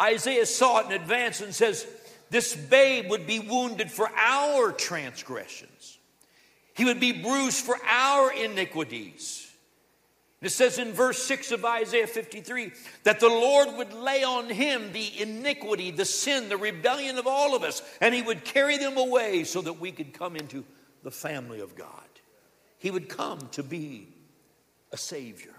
Isaiah 0.00 0.46
saw 0.46 0.80
it 0.80 0.86
in 0.86 0.92
advance 0.92 1.40
and 1.40 1.54
says, 1.54 1.86
This 2.28 2.54
babe 2.54 3.08
would 3.08 3.26
be 3.26 3.38
wounded 3.40 3.90
for 3.90 4.10
our 4.16 4.70
transgressions, 4.72 5.98
he 6.74 6.84
would 6.84 7.00
be 7.00 7.12
bruised 7.12 7.64
for 7.64 7.76
our 7.88 8.30
iniquities. 8.32 9.47
It 10.40 10.50
says 10.50 10.78
in 10.78 10.92
verse 10.92 11.20
6 11.24 11.50
of 11.50 11.64
Isaiah 11.64 12.06
53 12.06 12.70
that 13.02 13.18
the 13.18 13.28
Lord 13.28 13.76
would 13.76 13.92
lay 13.92 14.22
on 14.22 14.48
him 14.48 14.92
the 14.92 15.20
iniquity, 15.20 15.90
the 15.90 16.04
sin, 16.04 16.48
the 16.48 16.56
rebellion 16.56 17.18
of 17.18 17.26
all 17.26 17.56
of 17.56 17.64
us, 17.64 17.82
and 18.00 18.14
he 18.14 18.22
would 18.22 18.44
carry 18.44 18.78
them 18.78 18.96
away 18.96 19.42
so 19.42 19.60
that 19.62 19.80
we 19.80 19.90
could 19.90 20.12
come 20.12 20.36
into 20.36 20.64
the 21.02 21.10
family 21.10 21.58
of 21.60 21.74
God. 21.74 21.90
He 22.78 22.92
would 22.92 23.08
come 23.08 23.40
to 23.52 23.64
be 23.64 24.08
a 24.92 24.96
Savior. 24.96 25.54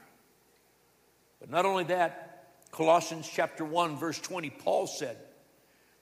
But 1.42 1.50
not 1.50 1.66
only 1.66 1.84
that, 1.86 2.54
Colossians 2.72 3.30
chapter 3.32 3.66
1, 3.66 3.98
verse 3.98 4.20
20, 4.20 4.50
Paul 4.50 4.88
said 4.88 5.18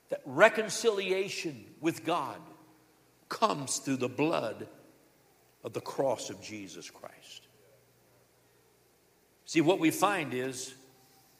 that 0.09 0.21
reconciliation 0.25 1.65
with 1.81 2.05
God 2.05 2.39
comes 3.27 3.77
through 3.79 3.97
the 3.97 4.07
blood 4.07 4.67
of 5.63 5.73
the 5.73 5.81
cross 5.81 6.29
of 6.29 6.41
Jesus 6.41 6.91
Christ. 6.91 7.46
See, 9.47 9.61
what 9.61 9.79
we 9.79 9.91
find 9.91 10.33
is 10.33 10.75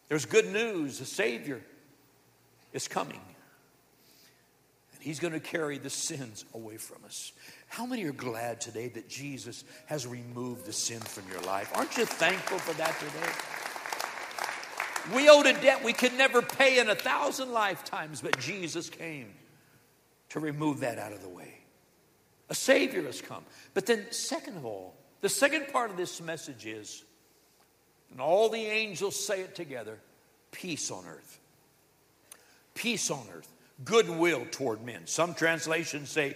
there's 0.07 0.25
good 0.25 0.47
news. 0.51 0.99
The 0.99 1.05
Savior 1.05 1.61
is 2.71 2.87
coming. 2.87 3.19
And 4.93 5.01
He's 5.01 5.19
going 5.19 5.33
to 5.33 5.41
carry 5.41 5.77
the 5.77 5.89
sins 5.89 6.45
away 6.53 6.77
from 6.77 7.03
us. 7.05 7.33
How 7.67 7.85
many 7.85 8.05
are 8.05 8.13
glad 8.13 8.61
today 8.61 8.87
that 8.87 9.09
Jesus 9.09 9.65
has 9.87 10.07
removed 10.07 10.65
the 10.65 10.71
sin 10.71 11.01
from 11.01 11.29
your 11.29 11.41
life? 11.41 11.69
Aren't 11.75 11.97
you 11.97 12.05
thankful 12.05 12.59
for 12.59 12.73
that 12.77 12.97
today? 12.97 13.33
We 15.13 15.29
owed 15.29 15.45
a 15.45 15.53
debt 15.61 15.83
we 15.83 15.91
could 15.91 16.13
never 16.13 16.41
pay 16.41 16.79
in 16.79 16.89
a 16.89 16.95
thousand 16.95 17.51
lifetimes, 17.51 18.21
but 18.21 18.39
Jesus 18.39 18.89
came 18.89 19.33
to 20.29 20.39
remove 20.39 20.79
that 20.79 20.97
out 20.97 21.11
of 21.11 21.21
the 21.21 21.29
way. 21.29 21.55
A 22.49 22.55
Savior 22.55 23.03
has 23.03 23.21
come. 23.21 23.43
But 23.73 23.85
then, 23.85 24.05
second 24.11 24.55
of 24.55 24.65
all, 24.65 24.95
the 25.19 25.27
second 25.27 25.67
part 25.73 25.91
of 25.91 25.97
this 25.97 26.21
message 26.21 26.65
is 26.65 27.03
and 28.11 28.21
all 28.21 28.49
the 28.49 28.59
angels 28.59 29.15
say 29.15 29.41
it 29.41 29.55
together 29.55 29.99
peace 30.51 30.89
on 30.91 31.05
earth. 31.05 31.39
Peace 32.73 33.11
on 33.11 33.25
earth. 33.35 33.51
Goodwill 33.85 34.45
toward 34.51 34.83
men. 34.83 35.05
Some 35.05 35.33
translations 35.33 36.09
say 36.09 36.35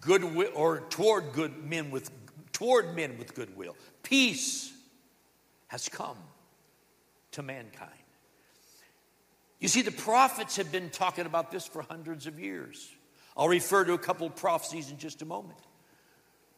goodwill 0.00 0.50
or 0.54 0.80
toward 0.90 1.32
good 1.32 1.64
men 1.64 1.90
with 1.90 2.10
toward 2.52 2.94
men 2.94 3.18
with 3.18 3.34
goodwill. 3.34 3.76
Peace 4.02 4.72
has 5.68 5.88
come 5.88 6.16
to 7.32 7.42
mankind. 7.42 7.90
You 9.58 9.68
see, 9.68 9.82
the 9.82 9.92
prophets 9.92 10.56
have 10.56 10.72
been 10.72 10.90
talking 10.90 11.24
about 11.24 11.50
this 11.50 11.66
for 11.66 11.82
hundreds 11.82 12.26
of 12.26 12.38
years. 12.38 12.90
I'll 13.36 13.48
refer 13.48 13.84
to 13.84 13.92
a 13.92 13.98
couple 13.98 14.26
of 14.26 14.36
prophecies 14.36 14.90
in 14.90 14.98
just 14.98 15.22
a 15.22 15.24
moment. 15.24 15.58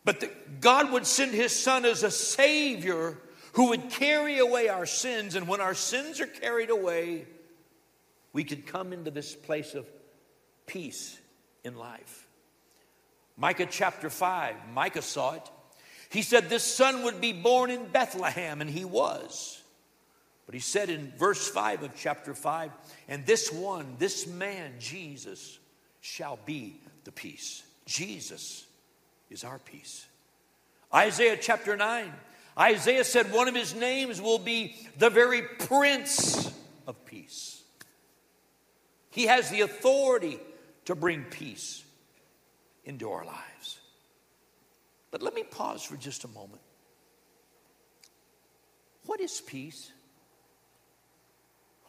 But 0.04 0.20
that 0.20 0.60
God 0.60 0.92
would 0.92 1.06
send 1.06 1.32
his 1.32 1.52
son 1.52 1.84
as 1.84 2.02
a 2.02 2.10
savior 2.10 3.18
who 3.54 3.70
would 3.70 3.90
carry 3.90 4.38
away 4.38 4.68
our 4.68 4.86
sins. 4.86 5.34
And 5.34 5.48
when 5.48 5.60
our 5.60 5.74
sins 5.74 6.20
are 6.20 6.26
carried 6.26 6.70
away, 6.70 7.26
we 8.32 8.44
could 8.44 8.66
come 8.66 8.92
into 8.92 9.10
this 9.10 9.34
place 9.34 9.74
of 9.74 9.86
peace 10.66 11.18
in 11.64 11.76
life. 11.76 12.26
Micah 13.36 13.66
chapter 13.68 14.10
5, 14.10 14.54
Micah 14.72 15.02
saw 15.02 15.34
it. 15.34 15.50
He 16.10 16.22
said 16.22 16.48
this 16.48 16.62
son 16.62 17.04
would 17.04 17.20
be 17.20 17.32
born 17.32 17.70
in 17.70 17.86
Bethlehem, 17.86 18.60
and 18.60 18.70
he 18.70 18.84
was. 18.84 19.60
But 20.46 20.54
he 20.54 20.60
said 20.60 20.90
in 20.90 21.12
verse 21.16 21.48
5 21.48 21.84
of 21.84 21.96
chapter 21.96 22.34
5, 22.34 22.70
and 23.08 23.24
this 23.24 23.52
one, 23.52 23.96
this 23.98 24.26
man, 24.26 24.74
Jesus, 24.78 25.58
shall 26.00 26.38
be 26.44 26.80
the 27.04 27.12
peace. 27.12 27.62
Jesus 27.86 28.66
is 29.30 29.42
our 29.42 29.58
peace. 29.58 30.06
Isaiah 30.92 31.38
chapter 31.40 31.76
9, 31.76 32.12
Isaiah 32.58 33.04
said 33.04 33.32
one 33.32 33.48
of 33.48 33.54
his 33.54 33.74
names 33.74 34.20
will 34.20 34.38
be 34.38 34.76
the 34.98 35.10
very 35.10 35.42
Prince 35.42 36.52
of 36.86 37.04
Peace. 37.04 37.62
He 39.10 39.26
has 39.26 39.50
the 39.50 39.62
authority 39.62 40.38
to 40.84 40.94
bring 40.94 41.24
peace 41.24 41.84
into 42.84 43.10
our 43.10 43.24
lives. 43.24 43.80
But 45.10 45.22
let 45.22 45.34
me 45.34 45.42
pause 45.42 45.82
for 45.82 45.96
just 45.96 46.24
a 46.24 46.28
moment. 46.28 46.60
What 49.06 49.20
is 49.20 49.40
peace? 49.40 49.90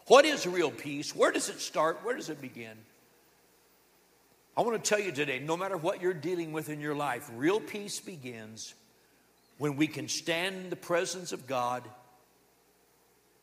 What 0.08 0.26
is 0.26 0.46
real 0.46 0.72
peace? 0.72 1.16
Where 1.16 1.32
does 1.32 1.50
it 1.50 1.60
start? 1.60 2.00
Where 2.04 2.16
does 2.16 2.30
it 2.30 2.42
begin? 2.42 2.78
I 4.58 4.62
want 4.62 4.82
to 4.82 4.90
tell 4.90 5.00
you 5.00 5.12
today 5.12 5.40
no 5.40 5.58
matter 5.58 5.78
what 5.78 6.02
you're 6.02 6.14
dealing 6.14 6.52
with 6.52 6.70
in 6.70 6.80
your 6.80 6.96
life, 6.96 7.30
real 7.36 7.60
peace 7.60 8.00
begins 8.00 8.76
when 9.58 9.76
we 9.76 9.88
can 9.88 10.08
stand 10.08 10.56
in 10.58 10.70
the 10.70 10.76
presence 10.76 11.32
of 11.32 11.48
God 11.48 11.84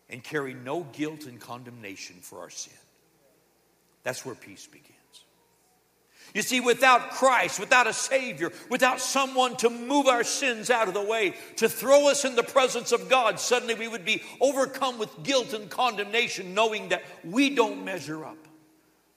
and 0.08 0.22
carry 0.22 0.54
no 0.54 0.82
guilt 0.92 1.24
and 1.26 1.40
condemnation 1.40 2.16
for 2.20 2.40
our 2.40 2.50
sin. 2.50 2.72
That's 4.02 4.26
where 4.26 4.34
peace 4.34 4.66
begins. 4.66 4.92
You 6.34 6.42
see, 6.42 6.60
without 6.60 7.10
Christ, 7.10 7.60
without 7.60 7.86
a 7.86 7.92
Savior, 7.92 8.52
without 8.70 9.00
someone 9.00 9.56
to 9.58 9.68
move 9.68 10.06
our 10.06 10.24
sins 10.24 10.70
out 10.70 10.88
of 10.88 10.94
the 10.94 11.02
way, 11.02 11.34
to 11.56 11.68
throw 11.68 12.08
us 12.08 12.24
in 12.24 12.36
the 12.36 12.42
presence 12.42 12.92
of 12.92 13.10
God, 13.10 13.38
suddenly 13.38 13.74
we 13.74 13.88
would 13.88 14.04
be 14.04 14.22
overcome 14.40 14.98
with 14.98 15.22
guilt 15.22 15.52
and 15.52 15.68
condemnation, 15.68 16.54
knowing 16.54 16.88
that 16.88 17.02
we 17.22 17.54
don't 17.54 17.84
measure 17.84 18.24
up. 18.24 18.38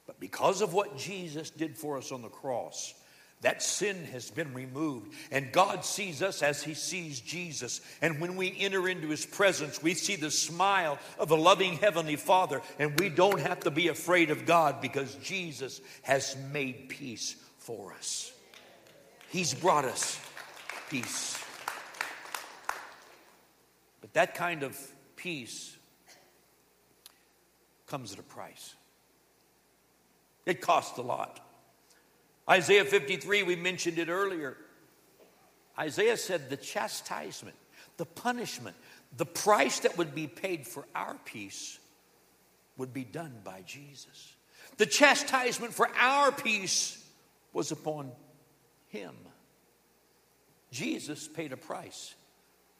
But 0.05 0.19
because 0.19 0.61
of 0.61 0.73
what 0.73 0.97
Jesus 0.97 1.49
did 1.49 1.77
for 1.77 1.97
us 1.97 2.11
on 2.11 2.21
the 2.21 2.27
cross, 2.27 2.93
that 3.41 3.61
sin 3.61 4.05
has 4.05 4.31
been 4.31 4.53
removed, 4.53 5.13
and 5.29 5.51
God 5.51 5.85
sees 5.85 6.23
us 6.23 6.41
as 6.41 6.63
He 6.63 6.73
sees 6.73 7.19
Jesus. 7.19 7.81
And 8.01 8.19
when 8.19 8.37
we 8.37 8.55
enter 8.59 8.87
into 8.87 9.09
His 9.09 9.25
presence, 9.25 9.83
we 9.83 9.93
see 9.93 10.15
the 10.15 10.31
smile 10.31 10.97
of 11.19 11.31
a 11.31 11.35
loving 11.35 11.73
Heavenly 11.77 12.15
Father, 12.15 12.61
and 12.79 12.99
we 12.99 13.09
don't 13.09 13.39
have 13.39 13.59
to 13.61 13.71
be 13.71 13.89
afraid 13.89 14.31
of 14.31 14.45
God 14.45 14.81
because 14.81 15.13
Jesus 15.15 15.81
has 16.01 16.35
made 16.51 16.89
peace 16.89 17.35
for 17.59 17.93
us. 17.93 18.31
He's 19.29 19.53
brought 19.53 19.85
us 19.85 20.19
peace. 20.89 21.37
But 24.01 24.13
that 24.13 24.33
kind 24.33 24.63
of 24.63 24.77
peace 25.15 25.75
comes 27.85 28.13
at 28.13 28.19
a 28.19 28.23
price, 28.23 28.73
it 30.45 30.61
costs 30.61 30.97
a 30.97 31.03
lot. 31.03 31.44
Isaiah 32.49 32.85
53, 32.85 33.43
we 33.43 33.55
mentioned 33.55 33.97
it 33.97 34.09
earlier. 34.09 34.55
Isaiah 35.77 36.17
said 36.17 36.49
the 36.49 36.57
chastisement, 36.57 37.55
the 37.97 38.05
punishment, 38.05 38.75
the 39.17 39.25
price 39.25 39.79
that 39.79 39.97
would 39.97 40.13
be 40.13 40.27
paid 40.27 40.67
for 40.67 40.85
our 40.93 41.15
peace 41.25 41.79
would 42.77 42.93
be 42.93 43.03
done 43.03 43.33
by 43.43 43.61
Jesus. 43.65 44.35
The 44.77 44.85
chastisement 44.85 45.73
for 45.73 45.89
our 45.97 46.31
peace 46.31 47.03
was 47.53 47.71
upon 47.71 48.11
him. 48.89 49.15
Jesus 50.71 51.27
paid 51.27 51.53
a 51.53 51.57
price, 51.57 52.13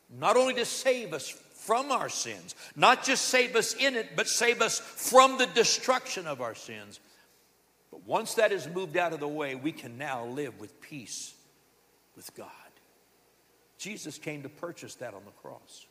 not 0.10 0.36
only 0.36 0.54
to 0.56 0.65
save 0.65 1.13
us 1.13 1.30
from 1.30 1.91
our 1.91 2.10
sins, 2.10 2.54
not 2.75 3.04
just 3.04 3.25
save 3.25 3.56
us 3.56 3.73
in 3.73 3.95
it, 3.95 4.15
but 4.15 4.28
save 4.28 4.62
us 4.62 4.80
from 4.80 5.38
the 5.38 5.47
destruction 5.47 6.28
of 6.28 6.41
our 6.41 6.56
sins. 6.56 6.99
But 7.91 8.06
once 8.06 8.36
that 8.36 8.52
is 8.52 8.67
moved 8.67 8.98
out 8.98 9.13
of 9.13 9.19
the 9.19 9.28
way, 9.28 9.56
we 9.56 9.71
can 9.71 9.98
now 9.98 10.26
live 10.26 10.60
with 10.60 10.82
peace 10.82 11.34
with 12.15 12.34
God. 12.36 12.50
Jesus 13.78 14.17
came 14.17 14.43
to 14.43 14.50
purchase 14.50 14.95
that 14.95 15.13
on 15.13 15.24
the 15.26 15.32
cross. 15.32 15.86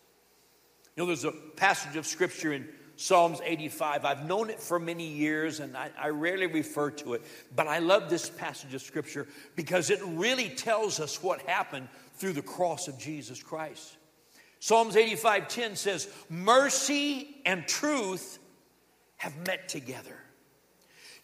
You 0.96 1.02
know, 1.02 1.06
there's 1.06 1.24
a 1.24 1.32
passage 1.32 1.96
of 1.96 2.06
scripture 2.06 2.52
in 2.52 2.68
Psalms 2.96 3.40
85. 3.44 4.04
I've 4.04 4.26
known 4.26 4.50
it 4.50 4.60
for 4.60 4.78
many 4.78 5.06
years 5.06 5.60
and 5.60 5.76
I, 5.76 5.90
I, 5.98 6.08
rarely 6.10 6.46
refer 6.46 6.90
to 6.92 7.14
it, 7.14 7.22
but 7.54 7.66
I 7.66 7.80
love 7.80 8.08
this 8.08 8.30
passage 8.30 8.72
of 8.74 8.82
scripture 8.82 9.26
because 9.56 9.90
it 9.90 10.00
really 10.04 10.48
tells 10.50 11.00
us 11.00 11.22
what 11.22 11.40
happened 11.42 11.88
through 12.14 12.34
the 12.34 12.42
cross 12.42 12.86
of 12.86 12.96
Jesus 12.98 13.42
Christ. 13.42 13.96
Psalms 14.60 14.94
85:10 14.94 15.76
says, 15.76 16.08
"Mercy 16.30 17.42
and 17.44 17.66
truth 17.66 18.38
have 19.16 19.36
met 19.46 19.68
together." 19.68 20.23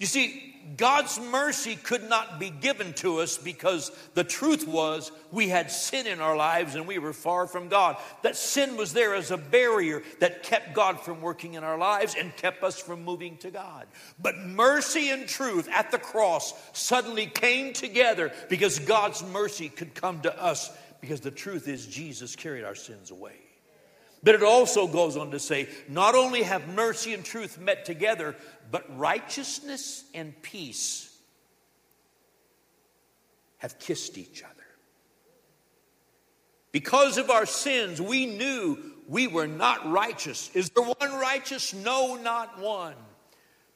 You 0.00 0.06
see, 0.06 0.50
God's 0.76 1.20
mercy 1.20 1.76
could 1.76 2.08
not 2.08 2.40
be 2.40 2.48
given 2.48 2.94
to 2.94 3.20
us 3.20 3.36
because 3.36 3.92
the 4.14 4.24
truth 4.24 4.66
was 4.66 5.12
we 5.30 5.48
had 5.48 5.70
sin 5.70 6.06
in 6.06 6.20
our 6.20 6.36
lives 6.36 6.74
and 6.74 6.86
we 6.86 6.98
were 6.98 7.12
far 7.12 7.46
from 7.46 7.68
God. 7.68 7.96
That 8.22 8.34
sin 8.34 8.78
was 8.78 8.94
there 8.94 9.14
as 9.14 9.30
a 9.30 9.36
barrier 9.36 10.02
that 10.20 10.42
kept 10.42 10.74
God 10.74 11.00
from 11.00 11.20
working 11.20 11.54
in 11.54 11.64
our 11.64 11.76
lives 11.76 12.14
and 12.18 12.34
kept 12.34 12.62
us 12.62 12.80
from 12.80 13.04
moving 13.04 13.36
to 13.38 13.50
God. 13.50 13.86
But 14.18 14.38
mercy 14.38 15.10
and 15.10 15.28
truth 15.28 15.68
at 15.70 15.90
the 15.90 15.98
cross 15.98 16.54
suddenly 16.72 17.26
came 17.26 17.74
together 17.74 18.32
because 18.48 18.78
God's 18.78 19.22
mercy 19.22 19.68
could 19.68 19.94
come 19.94 20.22
to 20.22 20.42
us 20.42 20.70
because 21.02 21.20
the 21.20 21.30
truth 21.30 21.68
is 21.68 21.86
Jesus 21.86 22.36
carried 22.36 22.64
our 22.64 22.74
sins 22.74 23.10
away. 23.10 23.36
But 24.22 24.34
it 24.34 24.42
also 24.42 24.86
goes 24.86 25.16
on 25.16 25.30
to 25.30 25.38
say, 25.38 25.68
not 25.88 26.14
only 26.14 26.42
have 26.42 26.68
mercy 26.68 27.14
and 27.14 27.24
truth 27.24 27.58
met 27.58 27.84
together, 27.84 28.36
but 28.70 28.98
righteousness 28.98 30.04
and 30.14 30.40
peace 30.42 31.10
have 33.58 33.78
kissed 33.78 34.18
each 34.18 34.42
other. 34.42 34.54
Because 36.72 37.18
of 37.18 37.30
our 37.30 37.46
sins, 37.46 38.00
we 38.00 38.26
knew 38.26 38.78
we 39.08 39.26
were 39.26 39.48
not 39.48 39.90
righteous. 39.90 40.50
Is 40.54 40.70
there 40.70 40.84
one 40.84 41.18
righteous? 41.18 41.74
No, 41.74 42.14
not 42.16 42.60
one. 42.60 42.94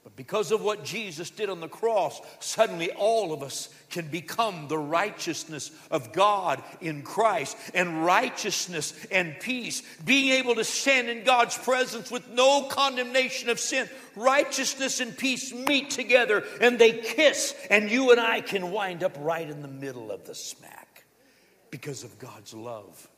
But 0.04 0.16
because 0.16 0.52
of 0.52 0.62
what 0.62 0.84
Jesus 0.84 1.30
did 1.30 1.48
on 1.48 1.60
the 1.60 1.68
cross, 1.68 2.20
suddenly 2.38 2.92
all 2.92 3.32
of 3.32 3.42
us 3.42 3.70
can 3.88 4.06
become 4.08 4.68
the 4.68 4.78
righteousness 4.78 5.70
of 5.90 6.12
God 6.12 6.62
in 6.82 7.00
Christ. 7.02 7.56
And 7.72 8.04
righteousness 8.04 8.92
and 9.10 9.40
peace, 9.40 9.82
being 10.04 10.32
able 10.32 10.56
to 10.56 10.64
stand 10.64 11.08
in 11.08 11.24
God's 11.24 11.56
presence 11.56 12.10
with 12.10 12.28
no 12.28 12.64
condemnation 12.64 13.48
of 13.48 13.58
sin. 13.58 13.88
Righteousness 14.14 15.00
and 15.00 15.16
peace 15.16 15.54
meet 15.54 15.88
together 15.88 16.44
and 16.60 16.78
they 16.78 16.92
kiss, 16.92 17.54
and 17.70 17.90
you 17.90 18.10
and 18.10 18.20
I 18.20 18.42
can 18.42 18.72
wind 18.72 19.02
up 19.02 19.16
right 19.18 19.48
in 19.48 19.62
the 19.62 19.68
middle 19.68 20.12
of 20.12 20.26
the 20.26 20.34
smack 20.34 21.04
because 21.70 22.04
of 22.04 22.18
God's 22.18 22.52
love 22.52 23.08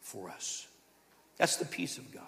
for 0.00 0.30
us. 0.30 0.68
That's 1.36 1.56
the 1.56 1.64
peace 1.64 1.98
of 1.98 2.12
God. 2.12 2.22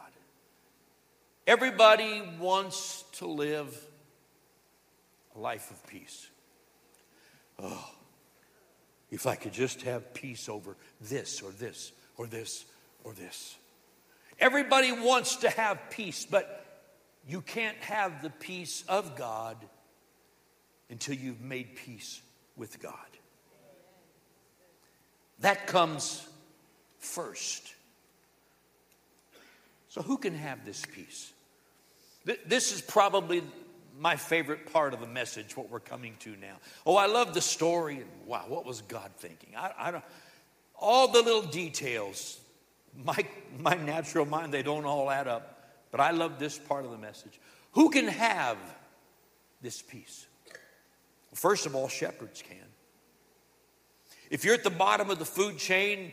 Everybody 1.47 2.23
wants 2.39 3.05
to 3.13 3.27
live 3.27 3.79
a 5.37 5.39
life 5.39 5.71
of 5.71 5.87
peace. 5.87 6.29
Oh, 7.59 7.91
if 9.11 9.27
I 9.27 9.35
could 9.35 9.53
just 9.53 9.83
have 9.83 10.15
peace 10.15 10.49
over 10.49 10.77
this 11.01 11.43
or 11.43 11.51
this 11.51 11.93
or 12.17 12.27
this 12.27 12.65
or 13.05 13.13
this. 13.13 13.57
Everybody 14.41 14.91
wants 14.91 15.37
to 15.37 15.51
have 15.51 15.79
peace, 15.91 16.27
but 16.29 16.83
you 17.29 17.43
can't 17.43 17.77
have 17.79 18.23
the 18.23 18.31
peace 18.31 18.83
of 18.89 19.15
God 19.15 19.57
until 20.89 21.15
you've 21.15 21.41
made 21.41 21.77
peace 21.77 22.23
with 22.57 22.81
God. 22.81 22.95
That 25.41 25.67
comes 25.67 26.27
first. 26.99 27.75
So, 29.89 30.03
who 30.03 30.17
can 30.17 30.35
have 30.35 30.65
this 30.65 30.85
peace? 30.85 31.34
This 32.25 32.73
is 32.73 32.81
probably 32.81 33.43
my 33.99 34.17
favorite 34.17 34.73
part 34.73 34.95
of 34.95 35.01
the 35.01 35.07
message, 35.07 35.57
what 35.57 35.71
we're 35.71 35.81
coming 35.81 36.17
to 36.21 36.31
now. 36.31 36.57
Oh, 36.85 36.97
I 36.97 37.07
love 37.07 37.35
the 37.35 37.41
story, 37.41 37.97
and 37.97 38.11
wow, 38.27 38.45
what 38.49 38.65
was 38.65 38.81
God 38.83 39.11
thinking? 39.19 39.51
I, 39.57 39.73
I 39.79 39.91
don't, 39.91 40.05
all 40.75 41.09
the 41.09 41.23
little 41.23 41.43
details, 41.43 42.41
my, 43.05 43.25
my 43.59 43.75
natural 43.75 44.27
mind, 44.27 44.53
they 44.53 44.63
don't 44.63 44.85
all 44.85 45.11
add 45.11 45.29
up, 45.29 45.71
but 45.91 46.01
I 46.01 46.11
love 46.11 46.39
this 46.39 46.59
part 46.59 46.85
of 46.85 46.91
the 46.91 46.99
message. 46.99 47.39
Who 47.73 47.91
can 47.91 48.09
have 48.09 48.59
this 49.63 49.81
peace? 49.83 50.27
First 51.35 51.67
of 51.67 51.75
all, 51.75 51.89
shepherds 51.89 52.43
can. 52.43 52.57
If 54.31 54.45
you're 54.45 54.55
at 54.55 54.65
the 54.65 54.71
bottom 54.71 55.11
of 55.11 55.19
the 55.19 55.25
food 55.25 55.59
chain, 55.59 56.13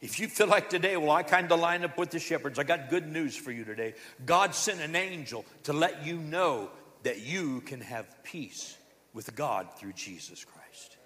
if 0.00 0.20
you 0.20 0.28
feel 0.28 0.46
like 0.46 0.70
today, 0.70 0.96
well, 0.96 1.10
I 1.10 1.22
kind 1.22 1.50
of 1.50 1.58
line 1.58 1.84
up 1.84 1.98
with 1.98 2.10
the 2.10 2.20
shepherds, 2.20 2.58
I 2.58 2.62
got 2.62 2.88
good 2.88 3.10
news 3.10 3.36
for 3.36 3.50
you 3.50 3.64
today. 3.64 3.94
God 4.24 4.54
sent 4.54 4.80
an 4.80 4.94
angel 4.94 5.44
to 5.64 5.72
let 5.72 6.06
you 6.06 6.18
know 6.18 6.70
that 7.02 7.20
you 7.20 7.60
can 7.62 7.80
have 7.80 8.06
peace 8.22 8.76
with 9.12 9.34
God 9.34 9.66
through 9.76 9.94
Jesus 9.94 10.44
Christ. 10.44 10.96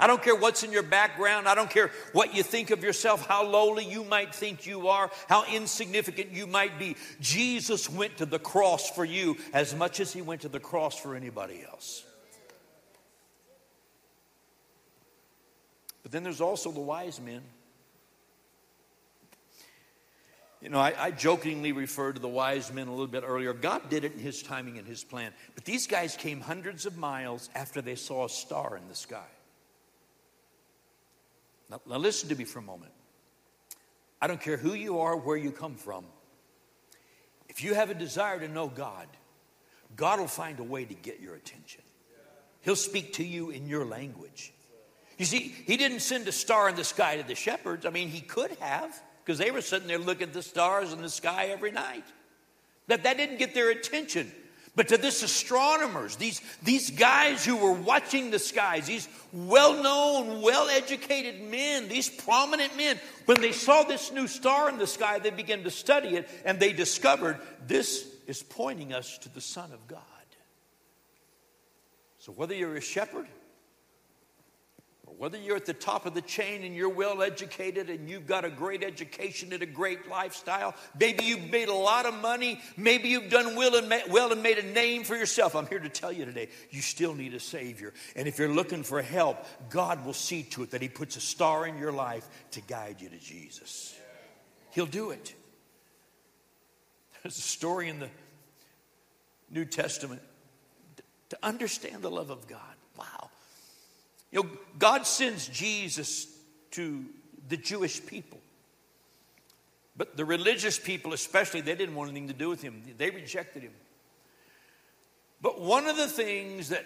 I 0.00 0.06
don't 0.06 0.22
care 0.22 0.34
what's 0.34 0.62
in 0.62 0.72
your 0.72 0.82
background. 0.82 1.46
I 1.46 1.54
don't 1.54 1.70
care 1.70 1.90
what 2.12 2.34
you 2.34 2.42
think 2.42 2.70
of 2.70 2.82
yourself, 2.82 3.26
how 3.26 3.46
lowly 3.46 3.84
you 3.84 4.02
might 4.02 4.34
think 4.34 4.66
you 4.66 4.88
are, 4.88 5.10
how 5.28 5.44
insignificant 5.44 6.32
you 6.32 6.46
might 6.46 6.78
be. 6.78 6.96
Jesus 7.20 7.88
went 7.88 8.16
to 8.16 8.26
the 8.26 8.38
cross 8.38 8.90
for 8.90 9.04
you 9.04 9.36
as 9.52 9.74
much 9.74 10.00
as 10.00 10.10
he 10.12 10.22
went 10.22 10.40
to 10.40 10.48
the 10.48 10.58
cross 10.58 10.98
for 10.98 11.14
anybody 11.14 11.62
else. 11.70 12.02
But 16.10 16.16
then 16.16 16.22
there's 16.24 16.40
also 16.40 16.72
the 16.72 16.80
wise 16.80 17.20
men. 17.20 17.40
You 20.60 20.68
know, 20.68 20.80
I, 20.80 20.92
I, 20.98 21.10
jokingly 21.12 21.70
referred 21.70 22.16
to 22.16 22.20
the 22.20 22.26
wise 22.26 22.72
men 22.72 22.88
a 22.88 22.90
little 22.90 23.06
bit 23.06 23.22
earlier. 23.24 23.52
God 23.52 23.88
did 23.88 24.02
it 24.02 24.14
in 24.14 24.18
His 24.18 24.42
timing 24.42 24.76
and 24.76 24.88
His 24.88 25.04
plan. 25.04 25.32
But 25.54 25.64
these 25.64 25.86
guys 25.86 26.16
came 26.16 26.40
hundreds 26.40 26.84
of 26.84 26.98
miles 26.98 27.48
after 27.54 27.80
they 27.80 27.94
saw 27.94 28.24
a 28.24 28.28
star 28.28 28.76
in 28.76 28.88
the 28.88 28.94
sky. 28.96 29.28
Now, 31.70 31.80
now 31.88 31.98
listen 31.98 32.28
to 32.30 32.34
me 32.34 32.42
for 32.42 32.58
a 32.58 32.62
moment. 32.62 32.92
I 34.20 34.26
don't 34.26 34.40
care 34.40 34.56
who 34.56 34.74
you 34.74 34.98
are, 34.98 35.16
where 35.16 35.36
you 35.36 35.52
come 35.52 35.76
from. 35.76 36.04
If 37.48 37.62
you 37.62 37.74
have 37.74 37.90
a 37.90 37.94
desire 37.94 38.40
to 38.40 38.48
know 38.48 38.66
God, 38.66 39.06
God 39.94 40.18
will 40.18 40.26
find 40.26 40.58
a 40.58 40.64
way 40.64 40.84
to 40.84 40.94
get 40.94 41.20
your 41.20 41.36
attention. 41.36 41.82
He'll 42.62 42.74
speak 42.74 43.12
to 43.14 43.24
you 43.24 43.50
in 43.50 43.68
your 43.68 43.84
language. 43.84 44.52
You 45.20 45.26
see, 45.26 45.54
He 45.66 45.76
didn't 45.76 46.00
send 46.00 46.26
a 46.28 46.32
star 46.32 46.70
in 46.70 46.76
the 46.76 46.82
sky 46.82 47.18
to 47.18 47.22
the 47.22 47.34
shepherds. 47.34 47.84
I 47.84 47.90
mean, 47.90 48.08
He 48.08 48.22
could 48.22 48.52
have, 48.52 48.98
because 49.22 49.36
they 49.36 49.50
were 49.50 49.60
sitting 49.60 49.86
there 49.86 49.98
looking 49.98 50.28
at 50.28 50.32
the 50.32 50.42
stars 50.42 50.94
in 50.94 51.02
the 51.02 51.10
sky 51.10 51.48
every 51.48 51.72
night. 51.72 52.04
That, 52.86 53.02
that 53.02 53.18
didn't 53.18 53.36
get 53.36 53.52
their 53.52 53.70
attention. 53.70 54.32
But 54.74 54.88
to 54.88 54.96
this 54.96 55.22
astronomers, 55.22 56.16
these, 56.16 56.40
these 56.62 56.88
guys 56.88 57.44
who 57.44 57.56
were 57.56 57.74
watching 57.74 58.30
the 58.30 58.38
skies, 58.38 58.86
these 58.86 59.10
well 59.30 59.82
known, 59.82 60.40
well 60.40 60.70
educated 60.70 61.42
men, 61.42 61.88
these 61.88 62.08
prominent 62.08 62.74
men, 62.78 62.98
when 63.26 63.42
they 63.42 63.52
saw 63.52 63.82
this 63.82 64.10
new 64.10 64.26
star 64.26 64.70
in 64.70 64.78
the 64.78 64.86
sky, 64.86 65.18
they 65.18 65.28
began 65.28 65.64
to 65.64 65.70
study 65.70 66.16
it 66.16 66.30
and 66.46 66.58
they 66.58 66.72
discovered 66.72 67.38
this 67.66 68.08
is 68.26 68.42
pointing 68.42 68.94
us 68.94 69.18
to 69.18 69.28
the 69.28 69.42
Son 69.42 69.70
of 69.70 69.86
God. 69.86 70.00
So 72.20 72.32
whether 72.32 72.54
you're 72.54 72.76
a 72.76 72.80
shepherd, 72.80 73.26
whether 75.18 75.38
you're 75.38 75.56
at 75.56 75.66
the 75.66 75.74
top 75.74 76.06
of 76.06 76.14
the 76.14 76.22
chain 76.22 76.62
and 76.62 76.74
you're 76.74 76.88
well 76.88 77.22
educated 77.22 77.90
and 77.90 78.08
you've 78.08 78.26
got 78.26 78.44
a 78.44 78.50
great 78.50 78.82
education 78.82 79.52
and 79.52 79.62
a 79.62 79.66
great 79.66 80.08
lifestyle, 80.08 80.74
maybe 80.98 81.24
you've 81.24 81.50
made 81.50 81.68
a 81.68 81.74
lot 81.74 82.06
of 82.06 82.14
money, 82.14 82.60
maybe 82.76 83.08
you've 83.08 83.30
done 83.30 83.56
well 83.56 83.76
and, 83.76 83.88
made, 83.88 84.04
well 84.10 84.32
and 84.32 84.42
made 84.42 84.58
a 84.58 84.62
name 84.62 85.04
for 85.04 85.16
yourself. 85.16 85.56
I'm 85.56 85.66
here 85.66 85.78
to 85.78 85.88
tell 85.88 86.12
you 86.12 86.24
today, 86.24 86.48
you 86.70 86.82
still 86.82 87.14
need 87.14 87.34
a 87.34 87.40
Savior. 87.40 87.92
And 88.14 88.28
if 88.28 88.38
you're 88.38 88.48
looking 88.52 88.82
for 88.82 89.02
help, 89.02 89.44
God 89.70 90.04
will 90.04 90.12
see 90.12 90.42
to 90.44 90.62
it 90.62 90.72
that 90.72 90.82
He 90.82 90.88
puts 90.88 91.16
a 91.16 91.20
star 91.20 91.66
in 91.66 91.78
your 91.78 91.92
life 91.92 92.28
to 92.52 92.60
guide 92.60 92.96
you 93.00 93.08
to 93.08 93.18
Jesus. 93.18 93.94
He'll 94.72 94.86
do 94.86 95.10
it. 95.10 95.34
There's 97.22 97.38
a 97.38 97.42
story 97.42 97.88
in 97.88 98.00
the 98.00 98.08
New 99.50 99.64
Testament 99.64 100.22
to 101.30 101.38
understand 101.42 102.02
the 102.02 102.10
love 102.10 102.30
of 102.30 102.46
God. 102.46 102.60
Wow. 102.98 103.29
You 104.32 104.42
know, 104.42 104.50
God 104.78 105.06
sends 105.06 105.48
Jesus 105.48 106.26
to 106.72 107.04
the 107.48 107.56
Jewish 107.56 108.04
people. 108.04 108.38
But 109.96 110.16
the 110.16 110.24
religious 110.24 110.78
people, 110.78 111.12
especially, 111.12 111.60
they 111.60 111.74
didn't 111.74 111.94
want 111.94 112.10
anything 112.10 112.28
to 112.28 112.34
do 112.34 112.48
with 112.48 112.62
him. 112.62 112.82
They 112.96 113.10
rejected 113.10 113.62
him. 113.62 113.72
But 115.42 115.60
one 115.60 115.86
of 115.86 115.96
the 115.96 116.06
things 116.06 116.68
that 116.68 116.84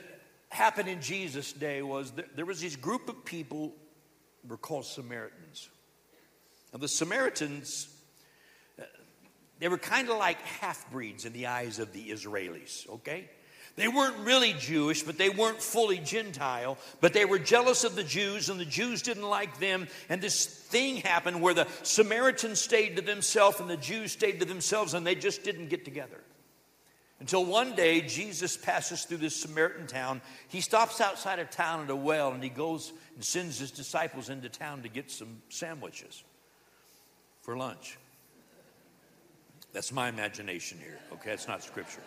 happened 0.48 0.88
in 0.88 1.00
Jesus' 1.00 1.52
day 1.52 1.82
was 1.82 2.12
that 2.12 2.36
there 2.36 2.46
was 2.46 2.60
this 2.60 2.76
group 2.76 3.08
of 3.08 3.24
people 3.24 3.72
were 4.48 4.56
called 4.56 4.84
Samaritans. 4.84 5.68
And 6.72 6.82
the 6.82 6.88
Samaritans, 6.88 7.88
uh, 8.78 8.84
they 9.58 9.68
were 9.68 9.78
kind 9.78 10.08
of 10.08 10.18
like 10.18 10.40
half 10.40 10.90
breeds 10.90 11.24
in 11.24 11.32
the 11.32 11.46
eyes 11.46 11.78
of 11.78 11.92
the 11.92 12.10
Israelis, 12.10 12.88
okay? 12.88 13.28
They 13.76 13.88
weren't 13.88 14.18
really 14.18 14.52
Jewish, 14.52 15.02
but 15.02 15.18
they 15.18 15.30
weren't 15.30 15.60
fully 15.60 15.98
Gentile. 15.98 16.78
But 17.00 17.12
they 17.12 17.24
were 17.24 17.40
jealous 17.40 17.82
of 17.82 17.96
the 17.96 18.04
Jews, 18.04 18.48
and 18.48 18.60
the 18.60 18.64
Jews 18.64 19.02
didn't 19.02 19.28
like 19.28 19.58
them. 19.58 19.88
And 20.08 20.20
this 20.20 20.46
thing 20.46 20.98
happened 20.98 21.40
where 21.40 21.54
the 21.54 21.66
Samaritans 21.82 22.60
stayed 22.60 22.96
to 22.96 23.02
themselves 23.02 23.58
and 23.58 23.68
the 23.68 23.76
Jews 23.76 24.12
stayed 24.12 24.38
to 24.40 24.46
themselves, 24.46 24.94
and 24.94 25.04
they 25.04 25.16
just 25.16 25.42
didn't 25.42 25.70
get 25.70 25.84
together. 25.84 26.20
Until 27.18 27.44
one 27.44 27.74
day, 27.74 28.00
Jesus 28.00 28.56
passes 28.56 29.04
through 29.04 29.18
this 29.18 29.34
Samaritan 29.34 29.86
town. 29.86 30.20
He 30.48 30.60
stops 30.60 31.00
outside 31.00 31.38
of 31.38 31.50
town 31.50 31.82
at 31.82 31.90
a 31.90 31.96
well, 31.96 32.32
and 32.32 32.42
he 32.42 32.50
goes 32.50 32.92
and 33.14 33.24
sends 33.24 33.58
his 33.58 33.70
disciples 33.72 34.28
into 34.28 34.48
town 34.48 34.82
to 34.82 34.88
get 34.88 35.10
some 35.10 35.42
sandwiches 35.48 36.22
for 37.42 37.56
lunch. 37.56 37.98
That's 39.72 39.90
my 39.90 40.08
imagination 40.08 40.78
here, 40.78 40.98
okay? 41.12 41.32
It's 41.32 41.48
not 41.48 41.64
scripture 41.64 42.02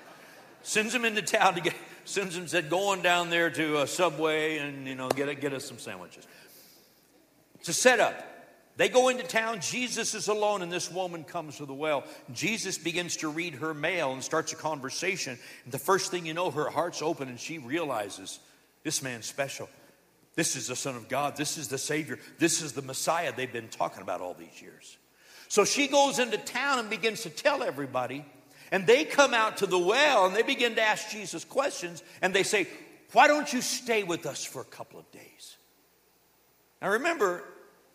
sends 0.68 0.94
him 0.94 1.06
into 1.06 1.22
town 1.22 1.56
to 1.56 1.62
get, 1.62 1.74
sends 2.04 2.36
him, 2.36 2.46
said, 2.46 2.70
going 2.70 3.02
down 3.02 3.30
there 3.30 3.50
to 3.50 3.82
a 3.82 3.88
Subway 3.88 4.58
and, 4.58 4.86
you 4.86 4.96
know, 4.96 5.08
get, 5.08 5.40
get 5.40 5.54
us 5.54 5.64
some 5.64 5.80
sandwiches. 5.80 6.28
It's 7.60 7.70
a 7.70 7.74
setup. 7.74 8.22
They 8.76 8.90
go 8.90 9.08
into 9.08 9.24
town. 9.24 9.62
Jesus 9.62 10.14
is 10.14 10.28
alone, 10.28 10.62
and 10.62 10.72
this 10.72 10.92
woman 10.92 11.24
comes 11.24 11.58
to 11.58 11.66
the 11.66 11.74
well. 11.74 12.04
Jesus 12.34 12.78
begins 12.78 13.16
to 13.18 13.30
read 13.30 13.56
her 13.56 13.74
mail 13.74 14.12
and 14.12 14.22
starts 14.22 14.52
a 14.52 14.58
conversation. 14.58 15.40
And 15.64 15.72
the 15.72 15.80
first 15.80 16.12
thing 16.12 16.26
you 16.26 16.34
know, 16.34 16.52
her 16.52 16.70
heart's 16.70 17.02
open, 17.02 17.30
and 17.30 17.40
she 17.40 17.60
realizes 17.60 18.40
this 18.84 19.02
man's 19.02 19.26
special. 19.26 19.70
This 20.36 20.58
is 20.58 20.68
the 20.68 20.76
Son 20.76 20.96
of 20.96 21.08
God. 21.08 21.38
This 21.38 21.58
is 21.58 21.70
the 21.70 21.78
Savior. 21.78 22.20
This 22.40 22.62
is 22.62 22.74
the 22.74 22.82
Messiah 22.84 23.32
they've 23.36 23.52
been 23.52 23.70
talking 23.70 24.02
about 24.02 24.20
all 24.20 24.34
these 24.34 24.62
years. 24.62 24.98
So 25.48 25.64
she 25.64 25.88
goes 25.88 26.20
into 26.20 26.38
town 26.38 26.80
and 26.80 26.90
begins 26.90 27.22
to 27.24 27.30
tell 27.30 27.64
everybody 27.64 28.26
and 28.72 28.86
they 28.86 29.06
come 29.06 29.34
out 29.34 29.58
to 29.58 29.66
the 29.66 29.78
well 29.80 30.26
and 30.26 30.36
they 30.36 30.44
begin 30.44 30.76
to 30.76 30.82
ask 30.82 31.10
Jesus 31.10 31.46
questions 31.46 32.04
and 32.22 32.34
they 32.34 32.44
say, 32.44 32.68
Why 33.14 33.28
don't 33.28 33.52
you 33.52 33.62
stay 33.62 34.04
with 34.04 34.26
us 34.26 34.44
for 34.44 34.62
a 34.62 34.66
couple 34.66 35.00
of 35.00 35.10
days? 35.12 35.58
Now 36.82 36.90
remember, 36.90 37.44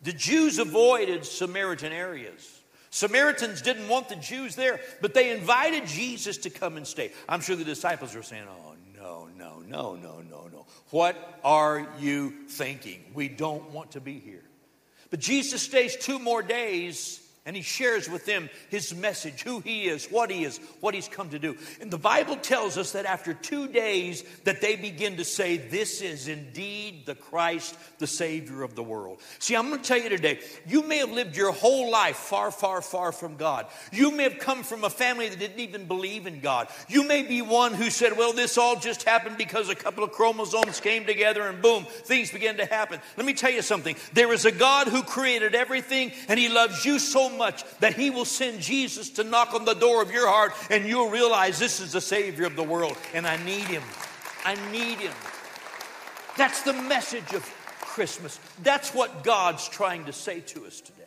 the 0.01 0.13
Jews 0.13 0.59
avoided 0.59 1.25
Samaritan 1.25 1.93
areas. 1.93 2.61
Samaritans 2.89 3.61
didn't 3.61 3.87
want 3.87 4.09
the 4.09 4.15
Jews 4.15 4.55
there, 4.55 4.79
but 5.01 5.13
they 5.13 5.31
invited 5.31 5.87
Jesus 5.87 6.37
to 6.39 6.49
come 6.49 6.77
and 6.77 6.85
stay. 6.85 7.11
I'm 7.27 7.41
sure 7.41 7.55
the 7.55 7.63
disciples 7.63 8.13
were 8.13 8.21
saying, 8.21 8.43
Oh, 8.47 8.75
no, 8.95 9.29
no, 9.37 9.59
no, 9.67 9.95
no, 9.95 10.21
no, 10.29 10.47
no. 10.51 10.65
What 10.91 11.39
are 11.43 11.87
you 11.99 12.33
thinking? 12.49 13.03
We 13.13 13.29
don't 13.29 13.71
want 13.71 13.91
to 13.91 14.01
be 14.01 14.19
here. 14.19 14.43
But 15.09 15.19
Jesus 15.19 15.61
stays 15.61 15.95
two 15.95 16.19
more 16.19 16.43
days 16.43 17.22
and 17.45 17.57
he 17.57 17.61
shares 17.61 18.09
with 18.09 18.25
them 18.25 18.49
his 18.69 18.95
message, 18.95 19.43
who 19.43 19.59
he 19.59 19.83
is, 19.83 20.05
what 20.05 20.31
he 20.31 20.45
is, 20.45 20.59
what 20.79 20.93
he's 20.93 21.09
come 21.09 21.29
to 21.29 21.39
do. 21.39 21.57
And 21.81 21.91
the 21.91 21.97
Bible 21.97 22.37
tells 22.37 22.77
us 22.77 22.93
that 22.93 23.05
after 23.05 23.33
two 23.33 23.67
days 23.67 24.23
that 24.45 24.61
they 24.61 24.77
begin 24.77 25.17
to 25.17 25.25
say, 25.25 25.57
this 25.57 26.01
is 26.01 26.29
indeed 26.29 27.05
the 27.05 27.15
Christ, 27.15 27.77
the 27.99 28.07
Savior 28.07 28.63
of 28.63 28.75
the 28.75 28.83
world. 28.83 29.19
See, 29.39 29.55
I'm 29.55 29.67
going 29.67 29.81
to 29.81 29.87
tell 29.87 29.99
you 29.99 30.07
today, 30.07 30.39
you 30.65 30.83
may 30.83 30.99
have 30.99 31.11
lived 31.11 31.35
your 31.35 31.51
whole 31.51 31.91
life 31.91 32.15
far, 32.15 32.49
far, 32.49 32.81
far 32.81 33.11
from 33.11 33.35
God. 33.35 33.65
You 33.91 34.11
may 34.11 34.23
have 34.23 34.39
come 34.39 34.63
from 34.63 34.85
a 34.85 34.89
family 34.89 35.27
that 35.27 35.39
didn't 35.39 35.59
even 35.59 35.85
believe 35.85 36.27
in 36.27 36.39
God. 36.39 36.69
You 36.87 37.05
may 37.05 37.23
be 37.23 37.41
one 37.41 37.73
who 37.73 37.89
said, 37.89 38.17
well, 38.17 38.31
this 38.31 38.57
all 38.57 38.79
just 38.79 39.03
happened 39.03 39.37
because 39.37 39.67
a 39.67 39.75
couple 39.75 40.05
of 40.05 40.11
chromosomes 40.11 40.79
came 40.79 41.05
together 41.05 41.41
and 41.41 41.61
boom, 41.61 41.83
things 41.83 42.31
began 42.31 42.55
to 42.57 42.65
happen. 42.65 43.01
Let 43.17 43.25
me 43.25 43.33
tell 43.33 43.51
you 43.51 43.61
something. 43.61 43.97
There 44.13 44.31
is 44.31 44.45
a 44.45 44.51
God 44.51 44.87
who 44.87 45.03
created 45.03 45.55
everything 45.55 46.13
and 46.29 46.39
he 46.39 46.47
loves 46.47 46.85
you 46.85 46.99
so 46.99 47.32
much 47.33 47.63
that 47.79 47.95
He 47.95 48.09
will 48.09 48.25
send 48.25 48.61
Jesus 48.61 49.09
to 49.11 49.23
knock 49.23 49.53
on 49.53 49.65
the 49.65 49.73
door 49.73 50.01
of 50.01 50.11
your 50.11 50.27
heart 50.27 50.53
and 50.69 50.85
you'll 50.85 51.09
realize 51.09 51.59
this 51.59 51.79
is 51.79 51.91
the 51.91 52.01
Savior 52.01 52.45
of 52.45 52.55
the 52.55 52.63
world 52.63 52.97
and 53.13 53.27
I 53.27 53.37
need 53.43 53.65
Him. 53.65 53.83
I 54.45 54.55
need 54.71 54.99
Him. 54.99 55.13
That's 56.37 56.63
the 56.63 56.73
message 56.73 57.33
of 57.33 57.43
Christmas. 57.81 58.39
That's 58.63 58.93
what 58.93 59.23
God's 59.23 59.67
trying 59.67 60.05
to 60.05 60.13
say 60.13 60.39
to 60.41 60.65
us 60.65 60.81
today. 60.81 61.03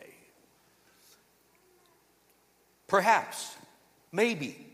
Perhaps, 2.87 3.55
maybe, 4.11 4.65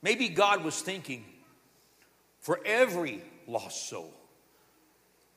maybe 0.00 0.28
God 0.28 0.64
was 0.64 0.80
thinking 0.80 1.24
for 2.40 2.60
every 2.64 3.22
lost 3.46 3.88
soul 3.88 4.14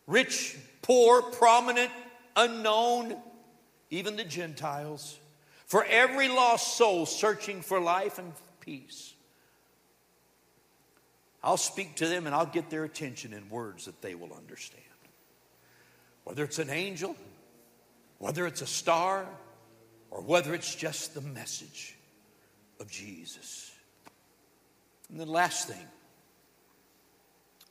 rich, 0.07 0.57
poor, 0.81 1.21
prominent, 1.21 1.91
unknown, 2.35 3.15
even 3.91 4.15
the 4.15 4.23
Gentiles, 4.23 5.19
for 5.67 5.85
every 5.85 6.27
lost 6.27 6.77
soul 6.77 7.05
searching 7.05 7.61
for 7.61 7.79
life 7.79 8.17
and 8.17 8.33
peace. 8.61 9.13
I'll 11.43 11.57
speak 11.57 11.97
to 11.97 12.07
them 12.07 12.25
and 12.25 12.35
I'll 12.35 12.45
get 12.45 12.69
their 12.69 12.83
attention 12.83 13.33
in 13.33 13.49
words 13.49 13.85
that 13.85 14.01
they 14.01 14.15
will 14.15 14.33
understand. 14.33 14.83
Whether 16.23 16.43
it's 16.43 16.59
an 16.59 16.69
angel, 16.69 17.15
whether 18.19 18.45
it's 18.45 18.61
a 18.61 18.67
star, 18.67 19.27
or 20.11 20.21
whether 20.21 20.53
it's 20.53 20.75
just 20.75 21.13
the 21.13 21.21
message 21.21 21.95
of 22.79 22.89
Jesus. 22.89 23.71
And 25.09 25.19
the 25.19 25.25
last 25.25 25.67
thing, 25.67 25.87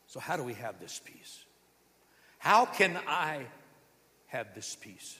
So, 0.06 0.18
how 0.18 0.36
do 0.36 0.42
we 0.42 0.54
have 0.54 0.80
this 0.80 1.00
peace? 1.04 1.44
How 2.38 2.64
can 2.64 2.98
I 3.06 3.46
have 4.26 4.54
this 4.54 4.74
peace? 4.74 5.18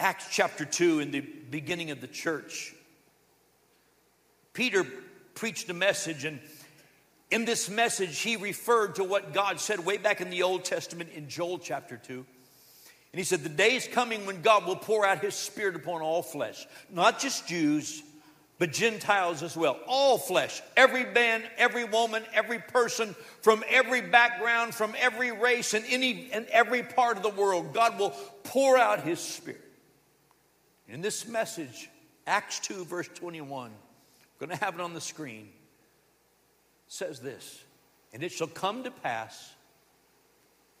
Acts 0.00 0.26
chapter 0.30 0.64
2, 0.64 1.00
in 1.00 1.10
the 1.12 1.20
beginning 1.20 1.90
of 1.90 2.00
the 2.00 2.08
church, 2.08 2.74
Peter 4.52 4.84
preached 5.34 5.70
a 5.70 5.74
message, 5.74 6.24
and 6.24 6.40
in 7.30 7.44
this 7.44 7.70
message, 7.70 8.18
he 8.18 8.36
referred 8.36 8.96
to 8.96 9.04
what 9.04 9.32
God 9.32 9.60
said 9.60 9.84
way 9.84 9.96
back 9.96 10.20
in 10.20 10.30
the 10.30 10.42
Old 10.42 10.64
Testament 10.64 11.10
in 11.14 11.28
Joel 11.28 11.58
chapter 11.58 11.96
2. 11.96 12.14
And 12.14 13.18
he 13.18 13.24
said, 13.24 13.44
The 13.44 13.48
day 13.48 13.76
is 13.76 13.86
coming 13.86 14.26
when 14.26 14.42
God 14.42 14.66
will 14.66 14.76
pour 14.76 15.06
out 15.06 15.20
his 15.20 15.34
spirit 15.34 15.76
upon 15.76 16.02
all 16.02 16.22
flesh, 16.22 16.66
not 16.90 17.20
just 17.20 17.46
Jews, 17.46 18.02
but 18.58 18.72
Gentiles 18.72 19.44
as 19.44 19.56
well. 19.56 19.78
All 19.86 20.18
flesh, 20.18 20.60
every 20.76 21.04
man, 21.04 21.44
every 21.56 21.84
woman, 21.84 22.24
every 22.32 22.58
person 22.58 23.14
from 23.42 23.62
every 23.68 24.00
background, 24.00 24.74
from 24.74 24.94
every 24.98 25.30
race, 25.30 25.74
and 25.74 25.84
any 25.88 26.30
and 26.32 26.46
every 26.46 26.82
part 26.82 27.16
of 27.16 27.22
the 27.22 27.30
world, 27.30 27.72
God 27.72 27.98
will 27.98 28.10
pour 28.42 28.76
out 28.76 29.02
his 29.02 29.20
spirit. 29.20 29.63
In 30.88 31.00
this 31.00 31.26
message, 31.26 31.88
Acts 32.26 32.60
2, 32.60 32.84
verse 32.84 33.08
21, 33.14 33.70
I'm 33.70 33.76
going 34.38 34.56
to 34.56 34.64
have 34.64 34.74
it 34.74 34.80
on 34.80 34.92
the 34.92 35.00
screen, 35.00 35.48
says 36.88 37.20
this, 37.20 37.62
and 38.12 38.22
it 38.22 38.32
shall 38.32 38.46
come 38.46 38.84
to 38.84 38.90
pass 38.90 39.54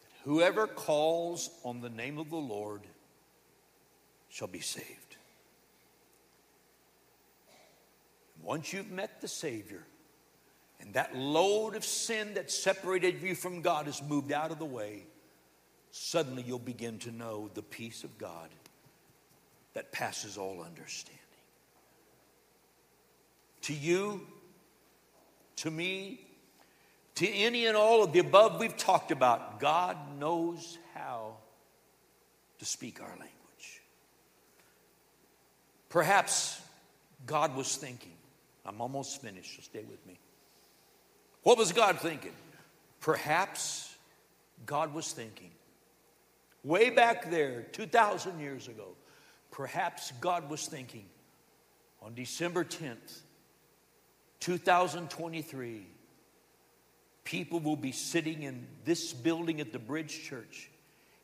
that 0.02 0.10
whoever 0.24 0.66
calls 0.66 1.50
on 1.64 1.80
the 1.80 1.88
name 1.88 2.18
of 2.18 2.30
the 2.30 2.36
Lord 2.36 2.82
shall 4.28 4.48
be 4.48 4.60
saved. 4.60 5.16
Once 8.42 8.74
you've 8.74 8.90
met 8.90 9.22
the 9.22 9.28
Savior, 9.28 9.86
and 10.80 10.92
that 10.94 11.16
load 11.16 11.76
of 11.76 11.84
sin 11.84 12.34
that 12.34 12.50
separated 12.50 13.22
you 13.22 13.34
from 13.34 13.62
God 13.62 13.86
has 13.86 14.02
moved 14.02 14.32
out 14.32 14.50
of 14.50 14.58
the 14.58 14.66
way, 14.66 15.04
suddenly 15.92 16.42
you'll 16.42 16.58
begin 16.58 16.98
to 16.98 17.10
know 17.10 17.48
the 17.54 17.62
peace 17.62 18.04
of 18.04 18.18
God 18.18 18.50
that 19.74 19.92
passes 19.92 20.38
all 20.38 20.62
understanding. 20.62 21.20
To 23.62 23.74
you, 23.74 24.26
to 25.56 25.70
me, 25.70 26.20
to 27.16 27.28
any 27.28 27.66
and 27.66 27.76
all 27.76 28.02
of 28.02 28.12
the 28.12 28.18
above 28.18 28.58
we've 28.58 28.76
talked 28.76 29.10
about, 29.10 29.60
God 29.60 29.96
knows 30.18 30.78
how 30.94 31.36
to 32.58 32.64
speak 32.64 33.00
our 33.00 33.08
language. 33.08 33.30
Perhaps 35.88 36.60
God 37.26 37.54
was 37.54 37.76
thinking, 37.76 38.12
I'm 38.66 38.80
almost 38.80 39.22
finished, 39.22 39.56
so 39.56 39.62
stay 39.62 39.84
with 39.88 40.04
me. 40.06 40.18
What 41.42 41.58
was 41.58 41.72
God 41.72 42.00
thinking? 42.00 42.32
Perhaps 43.00 43.94
God 44.66 44.94
was 44.94 45.12
thinking, 45.12 45.50
way 46.64 46.90
back 46.90 47.30
there, 47.30 47.62
2,000 47.72 48.40
years 48.40 48.66
ago, 48.66 48.88
perhaps 49.54 50.12
God 50.20 50.50
was 50.50 50.66
thinking 50.66 51.06
on 52.02 52.12
December 52.14 52.64
10th, 52.64 53.20
2023, 54.40 55.86
people 57.22 57.60
will 57.60 57.76
be 57.76 57.92
sitting 57.92 58.42
in 58.42 58.66
this 58.84 59.12
building 59.12 59.60
at 59.60 59.72
the 59.72 59.78
Bridge 59.78 60.24
Church 60.24 60.70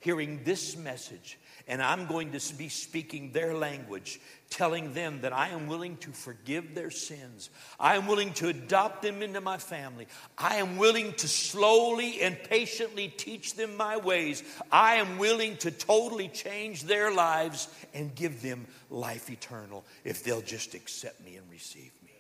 hearing 0.01 0.41
this 0.45 0.79
message, 0.79 1.39
and 1.69 1.83
I'm 1.83 2.07
going 2.07 2.33
to 2.33 2.55
be 2.55 2.71
speaking 2.71 3.33
their 3.33 3.55
language, 3.55 4.19
telling 4.49 4.95
them 4.95 5.21
that 5.21 5.33
I 5.35 5.49
am 5.51 5.67
willing 5.67 5.99
to 5.99 6.11
forgive 6.11 6.75
their 6.75 6.91
sins. 6.91 7.51
I 7.79 7.97
am 7.97 8.07
willing 8.07 8.33
to 8.35 8.49
adopt 8.49 9.03
them 9.03 9.23
into 9.23 9.43
my 9.43 9.59
family. 9.59 10.07
I 10.39 10.57
am 10.57 10.79
willing 10.79 11.13
to 11.13 11.29
slowly 11.29 12.23
and 12.23 12.43
patiently 12.43 13.09
teach 13.09 13.55
them 13.55 13.77
my 13.77 13.99
ways. 13.99 14.43
I 14.73 14.95
am 14.97 15.19
willing 15.19 15.59
to 15.59 15.71
totally 15.71 16.29
change 16.29 16.85
their 16.85 17.13
lives 17.13 17.69
and 17.93 18.15
give 18.15 18.41
them 18.41 18.67
life 18.89 19.31
eternal 19.31 19.85
if 20.03 20.25
they'll 20.25 20.41
just 20.41 20.75
accept 20.75 21.23
me 21.25 21.37
and 21.37 21.49
receive 21.51 21.93
me. 22.03 22.11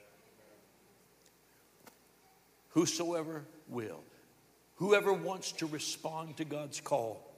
Whosoever 2.69 3.47
will, 3.69 4.01
whoever 4.77 5.15
wants 5.15 5.53
to 5.53 5.67
respond 5.67 6.37
to 6.37 6.45
God's 6.45 6.81
call 6.81 7.30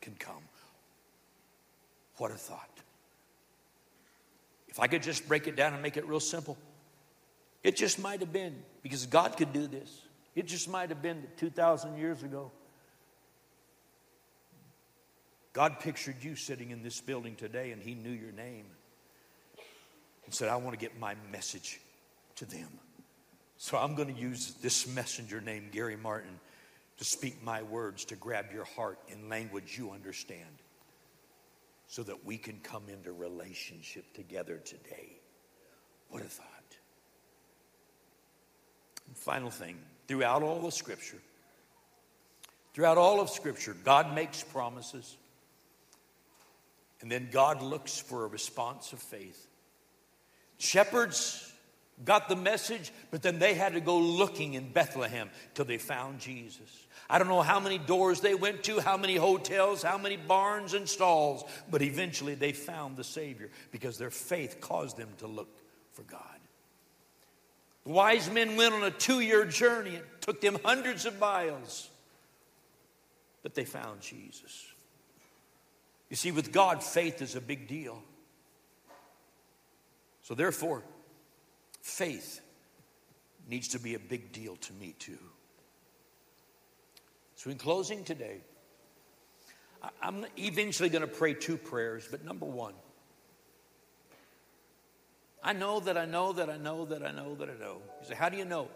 can 0.00 0.14
come. 0.18 0.42
What 2.16 2.30
a 2.30 2.34
thought. 2.34 2.68
If 4.68 4.78
I 4.78 4.86
could 4.86 5.02
just 5.02 5.26
break 5.26 5.48
it 5.48 5.56
down 5.56 5.72
and 5.72 5.82
make 5.82 5.96
it 5.96 6.06
real 6.06 6.20
simple, 6.20 6.56
it 7.62 7.76
just 7.76 7.98
might 7.98 8.20
have 8.20 8.32
been 8.32 8.62
because 8.82 9.06
God 9.06 9.36
could 9.36 9.52
do 9.52 9.66
this. 9.66 10.02
It 10.34 10.46
just 10.46 10.68
might 10.68 10.90
have 10.90 11.02
been 11.02 11.22
that 11.22 11.36
2,000 11.38 11.96
years 11.98 12.22
ago, 12.22 12.52
God 15.52 15.80
pictured 15.80 16.22
you 16.22 16.36
sitting 16.36 16.70
in 16.70 16.82
this 16.82 17.00
building 17.00 17.34
today 17.34 17.72
and 17.72 17.82
He 17.82 17.94
knew 17.94 18.10
your 18.10 18.32
name 18.32 18.66
and 20.24 20.32
said, 20.32 20.48
I 20.48 20.56
want 20.56 20.78
to 20.78 20.78
get 20.78 20.98
my 20.98 21.16
message 21.32 21.80
to 22.36 22.44
them. 22.44 22.68
So 23.56 23.76
I'm 23.76 23.94
going 23.94 24.14
to 24.14 24.20
use 24.20 24.54
this 24.62 24.86
messenger 24.86 25.40
named 25.40 25.72
Gary 25.72 25.96
Martin 25.96 26.38
to 27.00 27.06
speak 27.06 27.42
my 27.42 27.62
words 27.62 28.04
to 28.04 28.14
grab 28.14 28.52
your 28.52 28.66
heart 28.66 28.98
in 29.08 29.30
language 29.30 29.74
you 29.78 29.90
understand 29.90 30.44
so 31.86 32.02
that 32.02 32.26
we 32.26 32.36
can 32.36 32.60
come 32.62 32.82
into 32.90 33.10
relationship 33.10 34.04
together 34.12 34.58
today. 34.58 35.18
What 36.10 36.20
a 36.20 36.26
thought. 36.26 36.46
And 39.06 39.16
final 39.16 39.48
thing 39.50 39.78
throughout 40.08 40.42
all 40.42 40.66
of 40.66 40.74
Scripture, 40.74 41.16
throughout 42.74 42.98
all 42.98 43.18
of 43.18 43.30
Scripture, 43.30 43.74
God 43.82 44.14
makes 44.14 44.42
promises, 44.42 45.16
and 47.00 47.10
then 47.10 47.30
God 47.32 47.62
looks 47.62 47.98
for 47.98 48.26
a 48.26 48.28
response 48.28 48.92
of 48.92 48.98
faith. 48.98 49.46
Shepherds 50.58 51.49
got 52.04 52.28
the 52.28 52.36
message, 52.36 52.92
but 53.10 53.22
then 53.22 53.38
they 53.38 53.54
had 53.54 53.74
to 53.74 53.80
go 53.80 53.98
looking 53.98 54.54
in 54.54 54.72
Bethlehem 54.72 55.30
till 55.54 55.64
they 55.64 55.78
found 55.78 56.18
Jesus. 56.20 56.86
I 57.08 57.18
don't 57.18 57.28
know 57.28 57.42
how 57.42 57.58
many 57.58 57.78
doors 57.78 58.20
they 58.20 58.34
went 58.34 58.62
to, 58.64 58.80
how 58.80 58.96
many 58.96 59.16
hotels, 59.16 59.82
how 59.82 59.98
many 59.98 60.16
barns 60.16 60.74
and 60.74 60.88
stalls, 60.88 61.44
but 61.70 61.82
eventually 61.82 62.34
they 62.34 62.52
found 62.52 62.96
the 62.96 63.04
Savior 63.04 63.50
because 63.72 63.98
their 63.98 64.10
faith 64.10 64.60
caused 64.60 64.96
them 64.96 65.08
to 65.18 65.26
look 65.26 65.48
for 65.92 66.02
God. 66.02 66.22
The 67.84 67.90
wise 67.90 68.30
men 68.30 68.56
went 68.56 68.74
on 68.74 68.84
a 68.84 68.90
two 68.90 69.20
year 69.20 69.44
journey. 69.44 69.96
It 69.96 70.04
took 70.20 70.40
them 70.40 70.58
hundreds 70.64 71.06
of 71.06 71.18
miles, 71.18 71.90
but 73.42 73.54
they 73.54 73.64
found 73.64 74.00
Jesus. 74.00 74.66
You 76.08 76.16
see, 76.16 76.32
with 76.32 76.52
God, 76.52 76.82
faith 76.82 77.22
is 77.22 77.36
a 77.36 77.40
big 77.40 77.68
deal. 77.68 78.02
So, 80.22 80.34
therefore, 80.34 80.82
faith 81.80 82.40
needs 83.48 83.68
to 83.68 83.78
be 83.78 83.94
a 83.94 83.98
big 83.98 84.32
deal 84.32 84.56
to 84.56 84.72
me, 84.74 84.94
too. 84.98 85.18
So, 87.36 87.50
in 87.50 87.56
closing 87.56 88.04
today, 88.04 88.42
I'm 90.02 90.26
eventually 90.36 90.88
going 90.88 91.02
to 91.02 91.08
pray 91.08 91.34
two 91.34 91.56
prayers, 91.56 92.06
but 92.10 92.24
number 92.24 92.44
one, 92.44 92.74
I 95.42 95.54
know 95.54 95.80
that 95.80 95.96
I 95.96 96.04
know 96.04 96.34
that 96.34 96.50
I 96.50 96.58
know 96.58 96.84
that 96.84 97.02
I 97.02 97.12
know 97.12 97.34
that 97.36 97.48
I 97.48 97.58
know. 97.58 97.78
You 98.02 98.08
say, 98.08 98.14
How 98.14 98.28
do 98.28 98.36
you 98.36 98.44
know? 98.44 98.68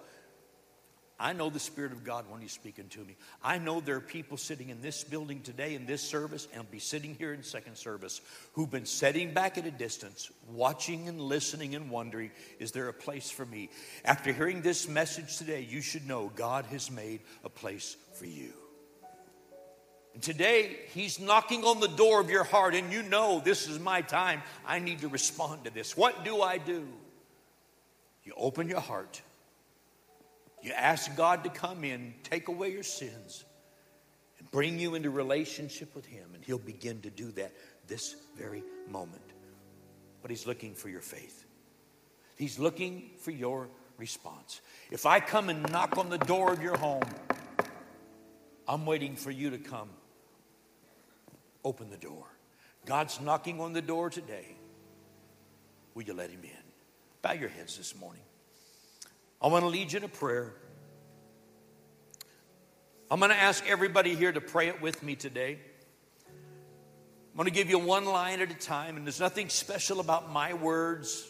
I 1.18 1.32
know 1.32 1.48
the 1.48 1.60
Spirit 1.60 1.92
of 1.92 2.02
God 2.02 2.24
when 2.28 2.40
He's 2.40 2.52
speaking 2.52 2.88
to 2.88 2.98
me. 2.98 3.16
I 3.42 3.58
know 3.58 3.80
there 3.80 3.96
are 3.96 4.00
people 4.00 4.36
sitting 4.36 4.70
in 4.70 4.82
this 4.82 5.04
building 5.04 5.42
today 5.42 5.76
in 5.76 5.86
this 5.86 6.02
service 6.02 6.48
and 6.52 6.68
be 6.70 6.80
sitting 6.80 7.14
here 7.14 7.32
in 7.32 7.44
second 7.44 7.76
service 7.76 8.20
who've 8.54 8.70
been 8.70 8.86
sitting 8.86 9.32
back 9.32 9.56
at 9.56 9.64
a 9.64 9.70
distance, 9.70 10.30
watching 10.50 11.08
and 11.08 11.20
listening 11.20 11.76
and 11.76 11.88
wondering, 11.88 12.32
is 12.58 12.72
there 12.72 12.88
a 12.88 12.92
place 12.92 13.30
for 13.30 13.46
me? 13.46 13.70
After 14.04 14.32
hearing 14.32 14.60
this 14.60 14.88
message 14.88 15.36
today, 15.36 15.60
you 15.68 15.82
should 15.82 16.06
know 16.08 16.32
God 16.34 16.66
has 16.66 16.90
made 16.90 17.20
a 17.44 17.48
place 17.48 17.96
for 18.14 18.26
you. 18.26 18.52
And 20.14 20.22
today, 20.22 20.78
He's 20.94 21.20
knocking 21.20 21.62
on 21.62 21.78
the 21.78 21.88
door 21.88 22.20
of 22.20 22.28
your 22.28 22.44
heart, 22.44 22.74
and 22.74 22.92
you 22.92 23.02
know 23.04 23.40
this 23.44 23.68
is 23.68 23.78
my 23.78 24.02
time. 24.02 24.42
I 24.66 24.80
need 24.80 25.00
to 25.02 25.08
respond 25.08 25.64
to 25.64 25.70
this. 25.72 25.96
What 25.96 26.24
do 26.24 26.42
I 26.42 26.58
do? 26.58 26.88
You 28.24 28.32
open 28.36 28.68
your 28.68 28.80
heart 28.80 29.22
you 30.64 30.72
ask 30.72 31.14
God 31.14 31.44
to 31.44 31.50
come 31.50 31.84
in, 31.84 32.14
take 32.22 32.48
away 32.48 32.72
your 32.72 32.82
sins, 32.82 33.44
and 34.38 34.50
bring 34.50 34.78
you 34.78 34.94
into 34.94 35.10
relationship 35.10 35.94
with 35.94 36.06
Him, 36.06 36.30
and 36.34 36.42
He'll 36.42 36.58
begin 36.58 37.02
to 37.02 37.10
do 37.10 37.30
that 37.32 37.52
this 37.86 38.16
very 38.38 38.64
moment. 38.90 39.20
But 40.22 40.30
He's 40.30 40.46
looking 40.46 40.74
for 40.74 40.88
your 40.88 41.02
faith, 41.02 41.44
He's 42.36 42.58
looking 42.58 43.10
for 43.18 43.30
your 43.30 43.68
response. 43.98 44.62
If 44.90 45.04
I 45.04 45.20
come 45.20 45.50
and 45.50 45.70
knock 45.70 45.98
on 45.98 46.08
the 46.08 46.18
door 46.18 46.52
of 46.52 46.62
your 46.62 46.78
home, 46.78 47.04
I'm 48.66 48.86
waiting 48.86 49.16
for 49.16 49.30
you 49.30 49.50
to 49.50 49.58
come. 49.58 49.90
Open 51.62 51.90
the 51.90 51.98
door. 51.98 52.24
God's 52.86 53.20
knocking 53.20 53.60
on 53.60 53.74
the 53.74 53.82
door 53.82 54.08
today. 54.08 54.56
Will 55.94 56.04
you 56.04 56.14
let 56.14 56.30
Him 56.30 56.42
in? 56.42 56.50
Bow 57.20 57.32
your 57.32 57.50
heads 57.50 57.76
this 57.76 57.94
morning. 57.94 58.23
I 59.44 59.48
want 59.48 59.62
to 59.62 59.68
lead 59.68 59.92
you 59.92 59.98
in 59.98 60.04
a 60.04 60.08
prayer. 60.08 60.54
I'm 63.10 63.18
going 63.18 63.30
to 63.30 63.36
ask 63.36 63.62
everybody 63.68 64.14
here 64.14 64.32
to 64.32 64.40
pray 64.40 64.68
it 64.68 64.80
with 64.80 65.02
me 65.02 65.16
today. 65.16 65.58
I'm 66.30 67.36
going 67.36 67.44
to 67.44 67.52
give 67.52 67.68
you 67.68 67.78
one 67.78 68.06
line 68.06 68.40
at 68.40 68.50
a 68.50 68.54
time, 68.54 68.96
and 68.96 69.04
there's 69.04 69.20
nothing 69.20 69.50
special 69.50 70.00
about 70.00 70.32
my 70.32 70.54
words. 70.54 71.28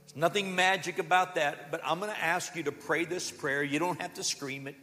There's 0.00 0.16
nothing 0.16 0.56
magic 0.56 0.98
about 0.98 1.36
that, 1.36 1.70
but 1.70 1.80
I'm 1.84 2.00
going 2.00 2.10
to 2.10 2.20
ask 2.20 2.56
you 2.56 2.64
to 2.64 2.72
pray 2.72 3.04
this 3.04 3.30
prayer. 3.30 3.62
You 3.62 3.78
don't 3.78 4.02
have 4.02 4.14
to 4.14 4.24
scream 4.24 4.66
it, 4.66 4.74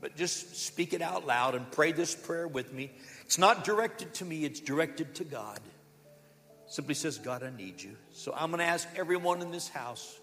but 0.00 0.14
just 0.14 0.54
speak 0.54 0.92
it 0.92 1.02
out 1.02 1.26
loud 1.26 1.56
and 1.56 1.68
pray 1.72 1.90
this 1.90 2.14
prayer 2.14 2.46
with 2.46 2.72
me. 2.72 2.92
It's 3.22 3.38
not 3.38 3.64
directed 3.64 4.14
to 4.14 4.24
me, 4.24 4.44
it's 4.44 4.60
directed 4.60 5.16
to 5.16 5.24
God. 5.24 5.56
It 5.56 6.72
simply 6.72 6.94
says, 6.94 7.18
God, 7.18 7.42
I 7.42 7.50
need 7.50 7.82
you. 7.82 7.96
So 8.12 8.32
I'm 8.36 8.52
going 8.52 8.60
to 8.60 8.66
ask 8.66 8.86
everyone 8.94 9.42
in 9.42 9.50
this 9.50 9.68
house, 9.68 10.16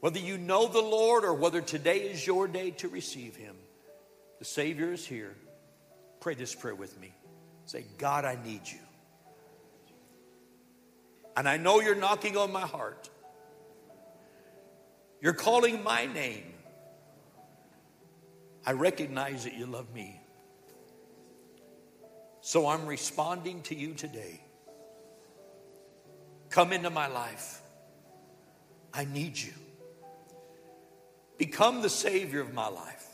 whether 0.00 0.18
you 0.18 0.38
know 0.38 0.68
the 0.68 0.80
Lord 0.80 1.24
or 1.24 1.34
whether 1.34 1.60
today 1.60 1.98
is 2.00 2.26
your 2.26 2.46
day 2.46 2.70
to 2.72 2.88
receive 2.88 3.36
Him, 3.36 3.56
the 4.38 4.44
Savior 4.44 4.92
is 4.92 5.04
here. 5.04 5.34
Pray 6.20 6.34
this 6.34 6.54
prayer 6.54 6.74
with 6.74 6.98
me. 7.00 7.12
Say, 7.64 7.84
God, 7.98 8.24
I 8.24 8.38
need 8.44 8.62
you. 8.64 8.78
And 11.36 11.48
I 11.48 11.56
know 11.56 11.80
you're 11.80 11.94
knocking 11.94 12.36
on 12.36 12.52
my 12.52 12.62
heart. 12.62 13.08
You're 15.20 15.32
calling 15.32 15.82
my 15.82 16.06
name. 16.06 16.54
I 18.64 18.72
recognize 18.72 19.44
that 19.44 19.54
you 19.54 19.66
love 19.66 19.92
me. 19.94 20.20
So 22.40 22.68
I'm 22.68 22.86
responding 22.86 23.62
to 23.62 23.74
you 23.74 23.94
today. 23.94 24.40
Come 26.50 26.72
into 26.72 26.90
my 26.90 27.08
life. 27.08 27.60
I 28.92 29.04
need 29.04 29.36
you. 29.36 29.52
Become 31.38 31.82
the 31.82 31.88
Savior 31.88 32.40
of 32.40 32.52
my 32.52 32.68
life. 32.68 33.06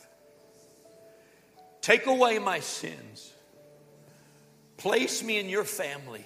Take 1.83 2.07
away 2.07 2.39
my 2.39 2.61
sins. 2.61 3.31
Place 4.79 5.23
me 5.23 5.39
in 5.39 5.49
your 5.49 5.65
family. 5.65 6.25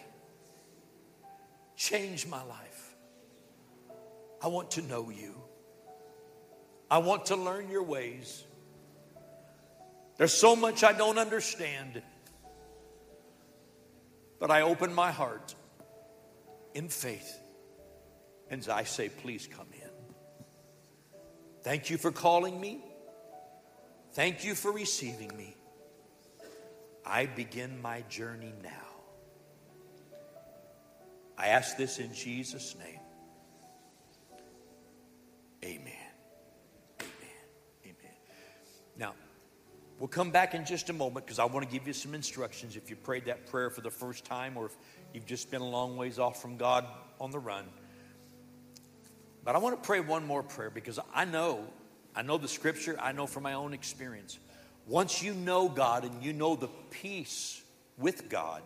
Change 1.77 2.27
my 2.27 2.43
life. 2.45 2.95
I 4.43 4.47
want 4.47 4.73
to 4.73 4.83
know 4.83 5.11
you. 5.11 5.35
I 6.91 6.99
want 6.99 7.27
to 7.27 7.37
learn 7.37 7.71
your 7.71 7.83
ways. 7.83 8.45
There's 10.17 10.33
so 10.33 10.57
much 10.57 10.83
I 10.85 10.93
don't 10.93 11.19
understand. 11.19 12.03
But 14.39 14.51
I 14.51 14.63
open 14.63 14.95
my 14.95 15.11
heart 15.11 15.55
in 16.75 16.89
faith 16.89 17.39
and 18.51 18.67
I 18.69 18.85
say, 18.85 19.09
please 19.09 19.49
come 19.49 19.67
in. 19.73 19.78
Thank 21.63 21.91
you 21.91 21.99
for 21.99 22.11
calling 22.11 22.61
me. 22.61 22.81
Thank 24.13 24.45
you 24.45 24.55
for 24.55 24.73
receiving 24.73 25.37
me. 25.37 25.57
I 27.05 27.27
begin 27.27 27.81
my 27.81 28.03
journey 28.03 28.53
now. 28.63 28.71
I 31.37 31.49
ask 31.49 31.77
this 31.77 31.99
in 31.99 32.13
Jesus' 32.13 32.75
name. 32.77 33.01
Amen. 35.65 35.93
Amen. 37.01 37.13
Amen. 37.85 38.17
Now, 38.97 39.15
we'll 39.99 40.09
come 40.09 40.31
back 40.31 40.55
in 40.55 40.65
just 40.65 40.91
a 40.91 40.93
moment 40.93 41.27
because 41.27 41.39
I 41.39 41.45
want 41.45 41.69
to 41.69 41.73
give 41.73 41.87
you 41.87 41.93
some 41.93 42.15
instructions 42.15 42.77
if 42.77 42.91
you 42.91 42.97
prayed 42.97 43.27
that 43.27 43.47
prayer 43.47 43.71
for 43.71 43.81
the 43.81 43.91
first 43.91 44.25
time 44.25 44.57
or 44.57 44.67
if 44.67 44.77
you've 45.13 45.27
just 45.27 45.51
been 45.51 45.61
a 45.61 45.69
long 45.69 45.97
ways 45.97 46.19
off 46.19 46.43
from 46.43 46.57
God 46.57 46.85
on 47.21 47.31
the 47.31 47.39
run. 47.39 47.65
But 49.45 49.55
I 49.55 49.59
want 49.59 49.81
to 49.83 49.87
pray 49.87 50.01
one 50.01 50.27
more 50.27 50.43
prayer 50.43 50.71
because 50.71 50.99
I 51.15 51.25
know, 51.25 51.65
I 52.15 52.23
know 52.23 52.39
the 52.39 52.49
scripture, 52.49 52.97
I 53.01 53.13
know 53.13 53.27
from 53.27 53.43
my 53.43 53.55
own 53.55 53.73
experience. 53.73 54.39
Once 54.87 55.23
you 55.23 55.35
know 55.35 55.69
God 55.69 56.05
and 56.05 56.23
you 56.23 56.33
know 56.33 56.57
the 56.57 56.69
peace 56.91 57.63
with 57.99 58.29
God, 58.29 58.63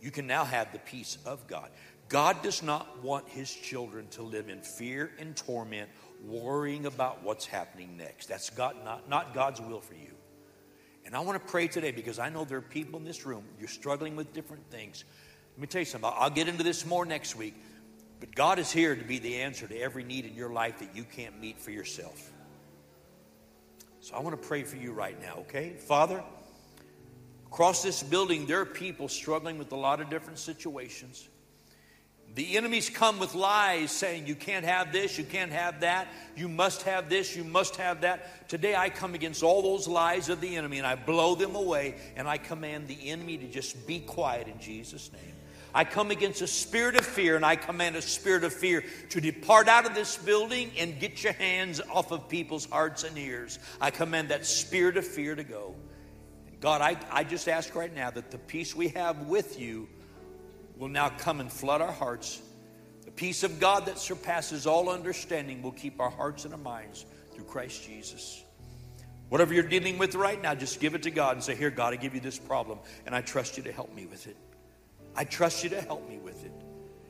you 0.00 0.10
can 0.10 0.26
now 0.26 0.44
have 0.44 0.72
the 0.72 0.78
peace 0.80 1.18
of 1.24 1.46
God. 1.46 1.70
God 2.08 2.42
does 2.42 2.62
not 2.62 3.02
want 3.02 3.28
his 3.28 3.50
children 3.50 4.06
to 4.08 4.22
live 4.22 4.50
in 4.50 4.60
fear 4.60 5.10
and 5.18 5.34
torment, 5.34 5.88
worrying 6.24 6.84
about 6.86 7.22
what's 7.22 7.46
happening 7.46 7.96
next. 7.96 8.26
That's 8.26 8.50
God, 8.50 8.76
not, 8.84 9.08
not 9.08 9.32
God's 9.32 9.60
will 9.60 9.80
for 9.80 9.94
you. 9.94 10.14
And 11.06 11.16
I 11.16 11.20
want 11.20 11.40
to 11.40 11.50
pray 11.50 11.68
today 11.68 11.90
because 11.90 12.18
I 12.18 12.28
know 12.28 12.44
there 12.44 12.58
are 12.58 12.60
people 12.60 12.98
in 12.98 13.04
this 13.04 13.24
room, 13.24 13.44
you're 13.58 13.68
struggling 13.68 14.14
with 14.14 14.32
different 14.32 14.70
things. 14.70 15.04
Let 15.54 15.60
me 15.60 15.66
tell 15.66 15.80
you 15.80 15.86
something. 15.86 16.10
I'll 16.14 16.30
get 16.30 16.48
into 16.48 16.62
this 16.62 16.86
more 16.86 17.04
next 17.04 17.36
week. 17.36 17.54
But 18.22 18.36
God 18.36 18.60
is 18.60 18.70
here 18.70 18.94
to 18.94 19.04
be 19.04 19.18
the 19.18 19.40
answer 19.40 19.66
to 19.66 19.76
every 19.76 20.04
need 20.04 20.26
in 20.26 20.34
your 20.36 20.52
life 20.52 20.78
that 20.78 20.94
you 20.94 21.02
can't 21.02 21.40
meet 21.40 21.58
for 21.58 21.72
yourself. 21.72 22.30
So 23.98 24.14
I 24.14 24.20
want 24.20 24.40
to 24.40 24.48
pray 24.48 24.62
for 24.62 24.76
you 24.76 24.92
right 24.92 25.20
now, 25.20 25.38
okay? 25.38 25.72
Father, 25.76 26.22
across 27.48 27.82
this 27.82 28.00
building, 28.00 28.46
there 28.46 28.60
are 28.60 28.64
people 28.64 29.08
struggling 29.08 29.58
with 29.58 29.72
a 29.72 29.76
lot 29.76 30.00
of 30.00 30.08
different 30.08 30.38
situations. 30.38 31.28
The 32.36 32.56
enemies 32.56 32.88
come 32.88 33.18
with 33.18 33.34
lies 33.34 33.90
saying, 33.90 34.28
You 34.28 34.36
can't 34.36 34.64
have 34.64 34.92
this, 34.92 35.18
you 35.18 35.24
can't 35.24 35.50
have 35.50 35.80
that, 35.80 36.06
you 36.36 36.48
must 36.48 36.82
have 36.82 37.08
this, 37.08 37.34
you 37.34 37.42
must 37.42 37.74
have 37.74 38.02
that. 38.02 38.48
Today 38.48 38.76
I 38.76 38.88
come 38.88 39.14
against 39.14 39.42
all 39.42 39.62
those 39.62 39.88
lies 39.88 40.28
of 40.28 40.40
the 40.40 40.54
enemy 40.54 40.78
and 40.78 40.86
I 40.86 40.94
blow 40.94 41.34
them 41.34 41.56
away 41.56 41.96
and 42.14 42.28
I 42.28 42.38
command 42.38 42.86
the 42.86 43.10
enemy 43.10 43.36
to 43.38 43.48
just 43.48 43.84
be 43.84 43.98
quiet 43.98 44.46
in 44.46 44.60
Jesus' 44.60 45.10
name. 45.12 45.34
I 45.74 45.84
come 45.84 46.10
against 46.10 46.42
a 46.42 46.46
spirit 46.46 46.96
of 46.96 47.04
fear 47.06 47.36
and 47.36 47.44
I 47.44 47.56
command 47.56 47.96
a 47.96 48.02
spirit 48.02 48.44
of 48.44 48.52
fear 48.52 48.84
to 49.10 49.20
depart 49.20 49.68
out 49.68 49.86
of 49.86 49.94
this 49.94 50.16
building 50.16 50.70
and 50.78 50.98
get 51.00 51.22
your 51.24 51.32
hands 51.32 51.80
off 51.90 52.10
of 52.12 52.28
people's 52.28 52.66
hearts 52.66 53.04
and 53.04 53.16
ears. 53.16 53.58
I 53.80 53.90
command 53.90 54.28
that 54.28 54.44
spirit 54.44 54.96
of 54.96 55.06
fear 55.06 55.34
to 55.34 55.44
go. 55.44 55.74
God, 56.60 56.80
I, 56.80 56.96
I 57.10 57.24
just 57.24 57.48
ask 57.48 57.74
right 57.74 57.92
now 57.92 58.10
that 58.10 58.30
the 58.30 58.38
peace 58.38 58.74
we 58.76 58.88
have 58.88 59.26
with 59.26 59.58
you 59.58 59.88
will 60.76 60.88
now 60.88 61.08
come 61.08 61.40
and 61.40 61.50
flood 61.50 61.80
our 61.80 61.92
hearts. 61.92 62.40
The 63.04 63.10
peace 63.10 63.42
of 63.42 63.58
God 63.58 63.86
that 63.86 63.98
surpasses 63.98 64.66
all 64.66 64.88
understanding 64.88 65.62
will 65.62 65.72
keep 65.72 66.00
our 66.00 66.10
hearts 66.10 66.44
and 66.44 66.54
our 66.54 66.60
minds 66.60 67.04
through 67.34 67.44
Christ 67.44 67.84
Jesus. 67.84 68.44
Whatever 69.28 69.54
you're 69.54 69.62
dealing 69.62 69.96
with 69.96 70.14
right 70.14 70.40
now, 70.40 70.54
just 70.54 70.78
give 70.78 70.94
it 70.94 71.02
to 71.04 71.10
God 71.10 71.36
and 71.36 71.42
say, 71.42 71.54
Here, 71.54 71.70
God, 71.70 71.94
I 71.94 71.96
give 71.96 72.14
you 72.14 72.20
this 72.20 72.38
problem, 72.38 72.78
and 73.06 73.14
I 73.14 73.22
trust 73.22 73.56
you 73.56 73.62
to 73.62 73.72
help 73.72 73.94
me 73.94 74.04
with 74.06 74.26
it. 74.26 74.36
I 75.14 75.24
trust 75.24 75.62
you 75.62 75.70
to 75.70 75.80
help 75.80 76.08
me 76.08 76.18
with 76.18 76.44
it. 76.44 76.52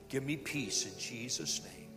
Give 0.08 0.24
me 0.24 0.36
peace 0.36 0.84
in 0.86 0.98
Jesus' 0.98 1.62
name. 1.64 1.88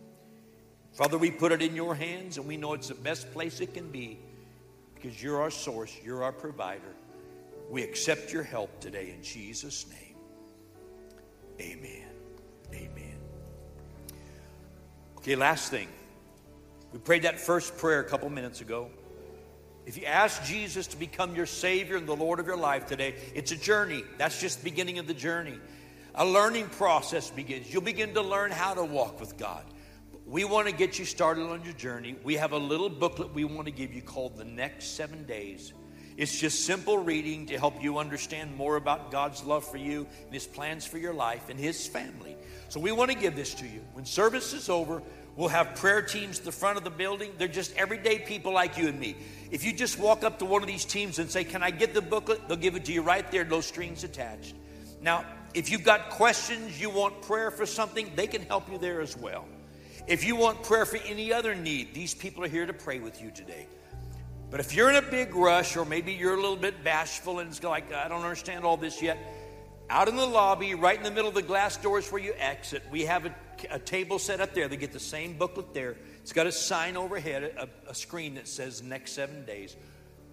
Father, 0.92 1.18
we 1.18 1.30
put 1.30 1.52
it 1.52 1.60
in 1.60 1.74
your 1.74 1.94
hands 1.94 2.38
and 2.38 2.46
we 2.46 2.56
know 2.56 2.72
it's 2.72 2.88
the 2.88 2.94
best 2.94 3.30
place 3.32 3.60
it 3.60 3.74
can 3.74 3.90
be 3.90 4.18
because 4.94 5.22
you're 5.22 5.42
our 5.42 5.50
source, 5.50 5.94
you're 6.02 6.22
our 6.22 6.32
provider. 6.32 6.94
We 7.68 7.82
accept 7.82 8.32
your 8.32 8.44
help 8.44 8.80
today 8.80 9.12
in 9.14 9.22
Jesus' 9.22 9.86
name. 9.90 10.16
Amen. 11.60 12.08
Amen. 12.72 13.18
Okay, 15.18 15.36
last 15.36 15.70
thing. 15.70 15.88
We 16.92 16.98
prayed 17.00 17.24
that 17.24 17.38
first 17.38 17.76
prayer 17.76 18.00
a 18.00 18.04
couple 18.04 18.30
minutes 18.30 18.60
ago. 18.62 18.88
If 19.84 19.98
you 19.98 20.06
ask 20.06 20.42
Jesus 20.44 20.86
to 20.88 20.96
become 20.96 21.36
your 21.36 21.46
Savior 21.46 21.96
and 21.96 22.06
the 22.06 22.16
Lord 22.16 22.40
of 22.40 22.46
your 22.46 22.56
life 22.56 22.86
today, 22.86 23.14
it's 23.34 23.52
a 23.52 23.56
journey. 23.56 24.02
That's 24.18 24.40
just 24.40 24.60
the 24.60 24.70
beginning 24.70 24.98
of 24.98 25.06
the 25.06 25.14
journey 25.14 25.58
a 26.16 26.24
learning 26.24 26.68
process 26.70 27.30
begins. 27.30 27.72
You'll 27.72 27.82
begin 27.82 28.14
to 28.14 28.22
learn 28.22 28.50
how 28.50 28.74
to 28.74 28.84
walk 28.84 29.20
with 29.20 29.36
God. 29.36 29.64
We 30.24 30.44
want 30.44 30.66
to 30.66 30.74
get 30.74 30.98
you 30.98 31.04
started 31.04 31.42
on 31.42 31.62
your 31.62 31.74
journey. 31.74 32.16
We 32.24 32.34
have 32.34 32.52
a 32.52 32.58
little 32.58 32.88
booklet 32.88 33.32
we 33.34 33.44
want 33.44 33.66
to 33.66 33.72
give 33.72 33.92
you 33.92 34.02
called 34.02 34.36
The 34.36 34.44
Next 34.44 34.96
Seven 34.96 35.24
Days. 35.24 35.72
It's 36.16 36.36
just 36.36 36.64
simple 36.64 36.96
reading 36.96 37.46
to 37.46 37.58
help 37.58 37.82
you 37.82 37.98
understand 37.98 38.56
more 38.56 38.76
about 38.76 39.10
God's 39.10 39.44
love 39.44 39.64
for 39.70 39.76
you 39.76 40.06
and 40.24 40.32
His 40.32 40.46
plans 40.46 40.86
for 40.86 40.96
your 40.96 41.12
life 41.12 41.50
and 41.50 41.60
His 41.60 41.86
family. 41.86 42.34
So 42.70 42.80
we 42.80 42.90
want 42.90 43.10
to 43.10 43.16
give 43.16 43.36
this 43.36 43.52
to 43.54 43.66
you. 43.66 43.82
When 43.92 44.06
service 44.06 44.54
is 44.54 44.70
over, 44.70 45.02
we'll 45.36 45.50
have 45.50 45.74
prayer 45.76 46.00
teams 46.00 46.38
at 46.38 46.46
the 46.46 46.52
front 46.52 46.78
of 46.78 46.84
the 46.84 46.90
building. 46.90 47.32
They're 47.36 47.46
just 47.46 47.76
everyday 47.76 48.20
people 48.20 48.52
like 48.54 48.78
you 48.78 48.88
and 48.88 48.98
me. 48.98 49.16
If 49.50 49.62
you 49.62 49.74
just 49.74 49.98
walk 49.98 50.24
up 50.24 50.38
to 50.38 50.46
one 50.46 50.62
of 50.62 50.68
these 50.68 50.86
teams 50.86 51.18
and 51.18 51.30
say, 51.30 51.44
Can 51.44 51.62
I 51.62 51.70
get 51.70 51.92
the 51.92 52.02
booklet? 52.02 52.48
They'll 52.48 52.56
give 52.56 52.76
it 52.76 52.86
to 52.86 52.92
you 52.92 53.02
right 53.02 53.30
there, 53.30 53.44
no 53.44 53.60
strings 53.60 54.02
attached. 54.02 54.54
Now, 55.02 55.26
if 55.56 55.70
you've 55.70 55.84
got 55.84 56.10
questions, 56.10 56.78
you 56.78 56.90
want 56.90 57.22
prayer 57.22 57.50
for 57.50 57.64
something, 57.64 58.12
they 58.14 58.26
can 58.26 58.42
help 58.42 58.70
you 58.70 58.76
there 58.76 59.00
as 59.00 59.16
well. 59.16 59.46
If 60.06 60.22
you 60.22 60.36
want 60.36 60.62
prayer 60.62 60.84
for 60.84 60.98
any 60.98 61.32
other 61.32 61.54
need, 61.54 61.94
these 61.94 62.14
people 62.14 62.44
are 62.44 62.48
here 62.48 62.66
to 62.66 62.74
pray 62.74 62.98
with 62.98 63.22
you 63.22 63.30
today. 63.30 63.66
But 64.50 64.60
if 64.60 64.74
you're 64.74 64.90
in 64.90 64.96
a 64.96 65.02
big 65.02 65.34
rush, 65.34 65.74
or 65.74 65.86
maybe 65.86 66.12
you're 66.12 66.34
a 66.34 66.40
little 66.40 66.58
bit 66.58 66.84
bashful 66.84 67.38
and 67.38 67.48
it's 67.48 67.62
like, 67.62 67.90
I 67.90 68.06
don't 68.06 68.22
understand 68.22 68.66
all 68.66 68.76
this 68.76 69.00
yet, 69.00 69.16
out 69.88 70.08
in 70.08 70.16
the 70.16 70.26
lobby, 70.26 70.74
right 70.74 70.98
in 70.98 71.02
the 71.02 71.10
middle 71.10 71.28
of 71.28 71.34
the 71.34 71.40
glass 71.40 71.78
doors 71.78 72.12
where 72.12 72.20
you 72.20 72.34
exit, 72.38 72.82
we 72.92 73.06
have 73.06 73.24
a, 73.24 73.34
a 73.70 73.78
table 73.78 74.18
set 74.18 74.42
up 74.42 74.52
there. 74.52 74.68
They 74.68 74.76
get 74.76 74.92
the 74.92 75.00
same 75.00 75.38
booklet 75.38 75.72
there. 75.72 75.96
It's 76.20 76.34
got 76.34 76.46
a 76.46 76.52
sign 76.52 76.98
overhead, 76.98 77.42
a, 77.56 77.90
a 77.90 77.94
screen 77.94 78.34
that 78.34 78.46
says 78.46 78.82
next 78.82 79.12
seven 79.12 79.46
days. 79.46 79.74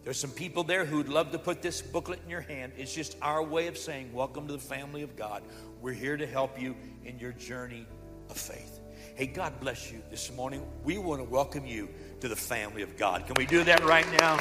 There's 0.04 0.20
some 0.20 0.32
people 0.32 0.64
there 0.64 0.84
who'd 0.84 1.08
love 1.08 1.32
to 1.32 1.40
put 1.40 1.62
this 1.62 1.82
booklet 1.82 2.20
in 2.26 2.30
your 2.30 2.42
hand. 2.42 2.74
It's 2.78 2.94
just 2.94 3.16
our 3.22 3.42
way 3.42 3.68
of 3.68 3.78
saying, 3.78 4.12
Welcome 4.12 4.48
to 4.48 4.54
the 4.54 4.60
family 4.60 5.02
of 5.02 5.16
God. 5.16 5.44
We're 5.82 5.94
here 5.94 6.18
to 6.18 6.28
help 6.28 6.60
you 6.60 6.76
in 7.06 7.18
your 7.20 7.32
journey 7.32 7.88
of 8.30 8.38
faith. 8.38 8.82
Hey, 9.16 9.28
God 9.28 9.58
bless 9.62 9.92
you 9.92 10.02
this 10.10 10.30
morning. 10.34 10.66
We 10.84 10.98
want 10.98 11.22
to 11.22 11.24
welcome 11.30 11.66
you 11.66 11.88
to 12.20 12.28
the 12.28 12.36
family 12.36 12.82
of 12.82 12.98
God. 12.98 13.26
Can 13.28 13.36
we 13.38 13.46
do 13.46 13.64
that 13.64 13.84
right 13.86 14.10
now? 14.20 14.38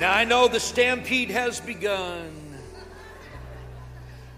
Now, 0.00 0.14
I 0.14 0.24
know 0.24 0.48
the 0.48 0.60
stampede 0.60 1.30
has 1.30 1.60
begun. 1.60 2.47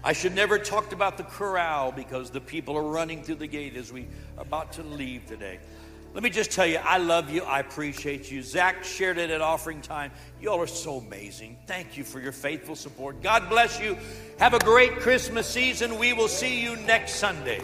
I 0.03 0.13
should 0.13 0.33
never 0.33 0.57
talked 0.57 0.93
about 0.93 1.17
the 1.17 1.23
corral 1.23 1.91
because 1.91 2.31
the 2.31 2.41
people 2.41 2.75
are 2.77 2.83
running 2.83 3.21
through 3.21 3.35
the 3.35 3.47
gate 3.47 3.75
as 3.75 3.91
we 3.91 4.07
about 4.37 4.73
to 4.73 4.83
leave 4.83 5.27
today. 5.27 5.59
Let 6.13 6.23
me 6.23 6.29
just 6.29 6.51
tell 6.51 6.65
you, 6.65 6.79
I 6.83 6.97
love 6.97 7.29
you. 7.29 7.43
I 7.43 7.59
appreciate 7.59 8.29
you. 8.29 8.41
Zach 8.41 8.83
shared 8.83 9.17
it 9.17 9.29
at 9.29 9.39
offering 9.39 9.81
time. 9.81 10.11
You 10.41 10.49
all 10.49 10.59
are 10.59 10.67
so 10.67 10.97
amazing. 10.97 11.57
Thank 11.67 11.95
you 11.95 12.03
for 12.03 12.19
your 12.19 12.33
faithful 12.33 12.75
support. 12.75 13.21
God 13.21 13.47
bless 13.47 13.79
you. 13.79 13.97
Have 14.37 14.53
a 14.53 14.59
great 14.59 14.97
Christmas 14.97 15.47
season. 15.47 15.97
We 15.97 16.11
will 16.11 16.27
see 16.27 16.61
you 16.61 16.75
next 16.75 17.15
Sunday. 17.15 17.61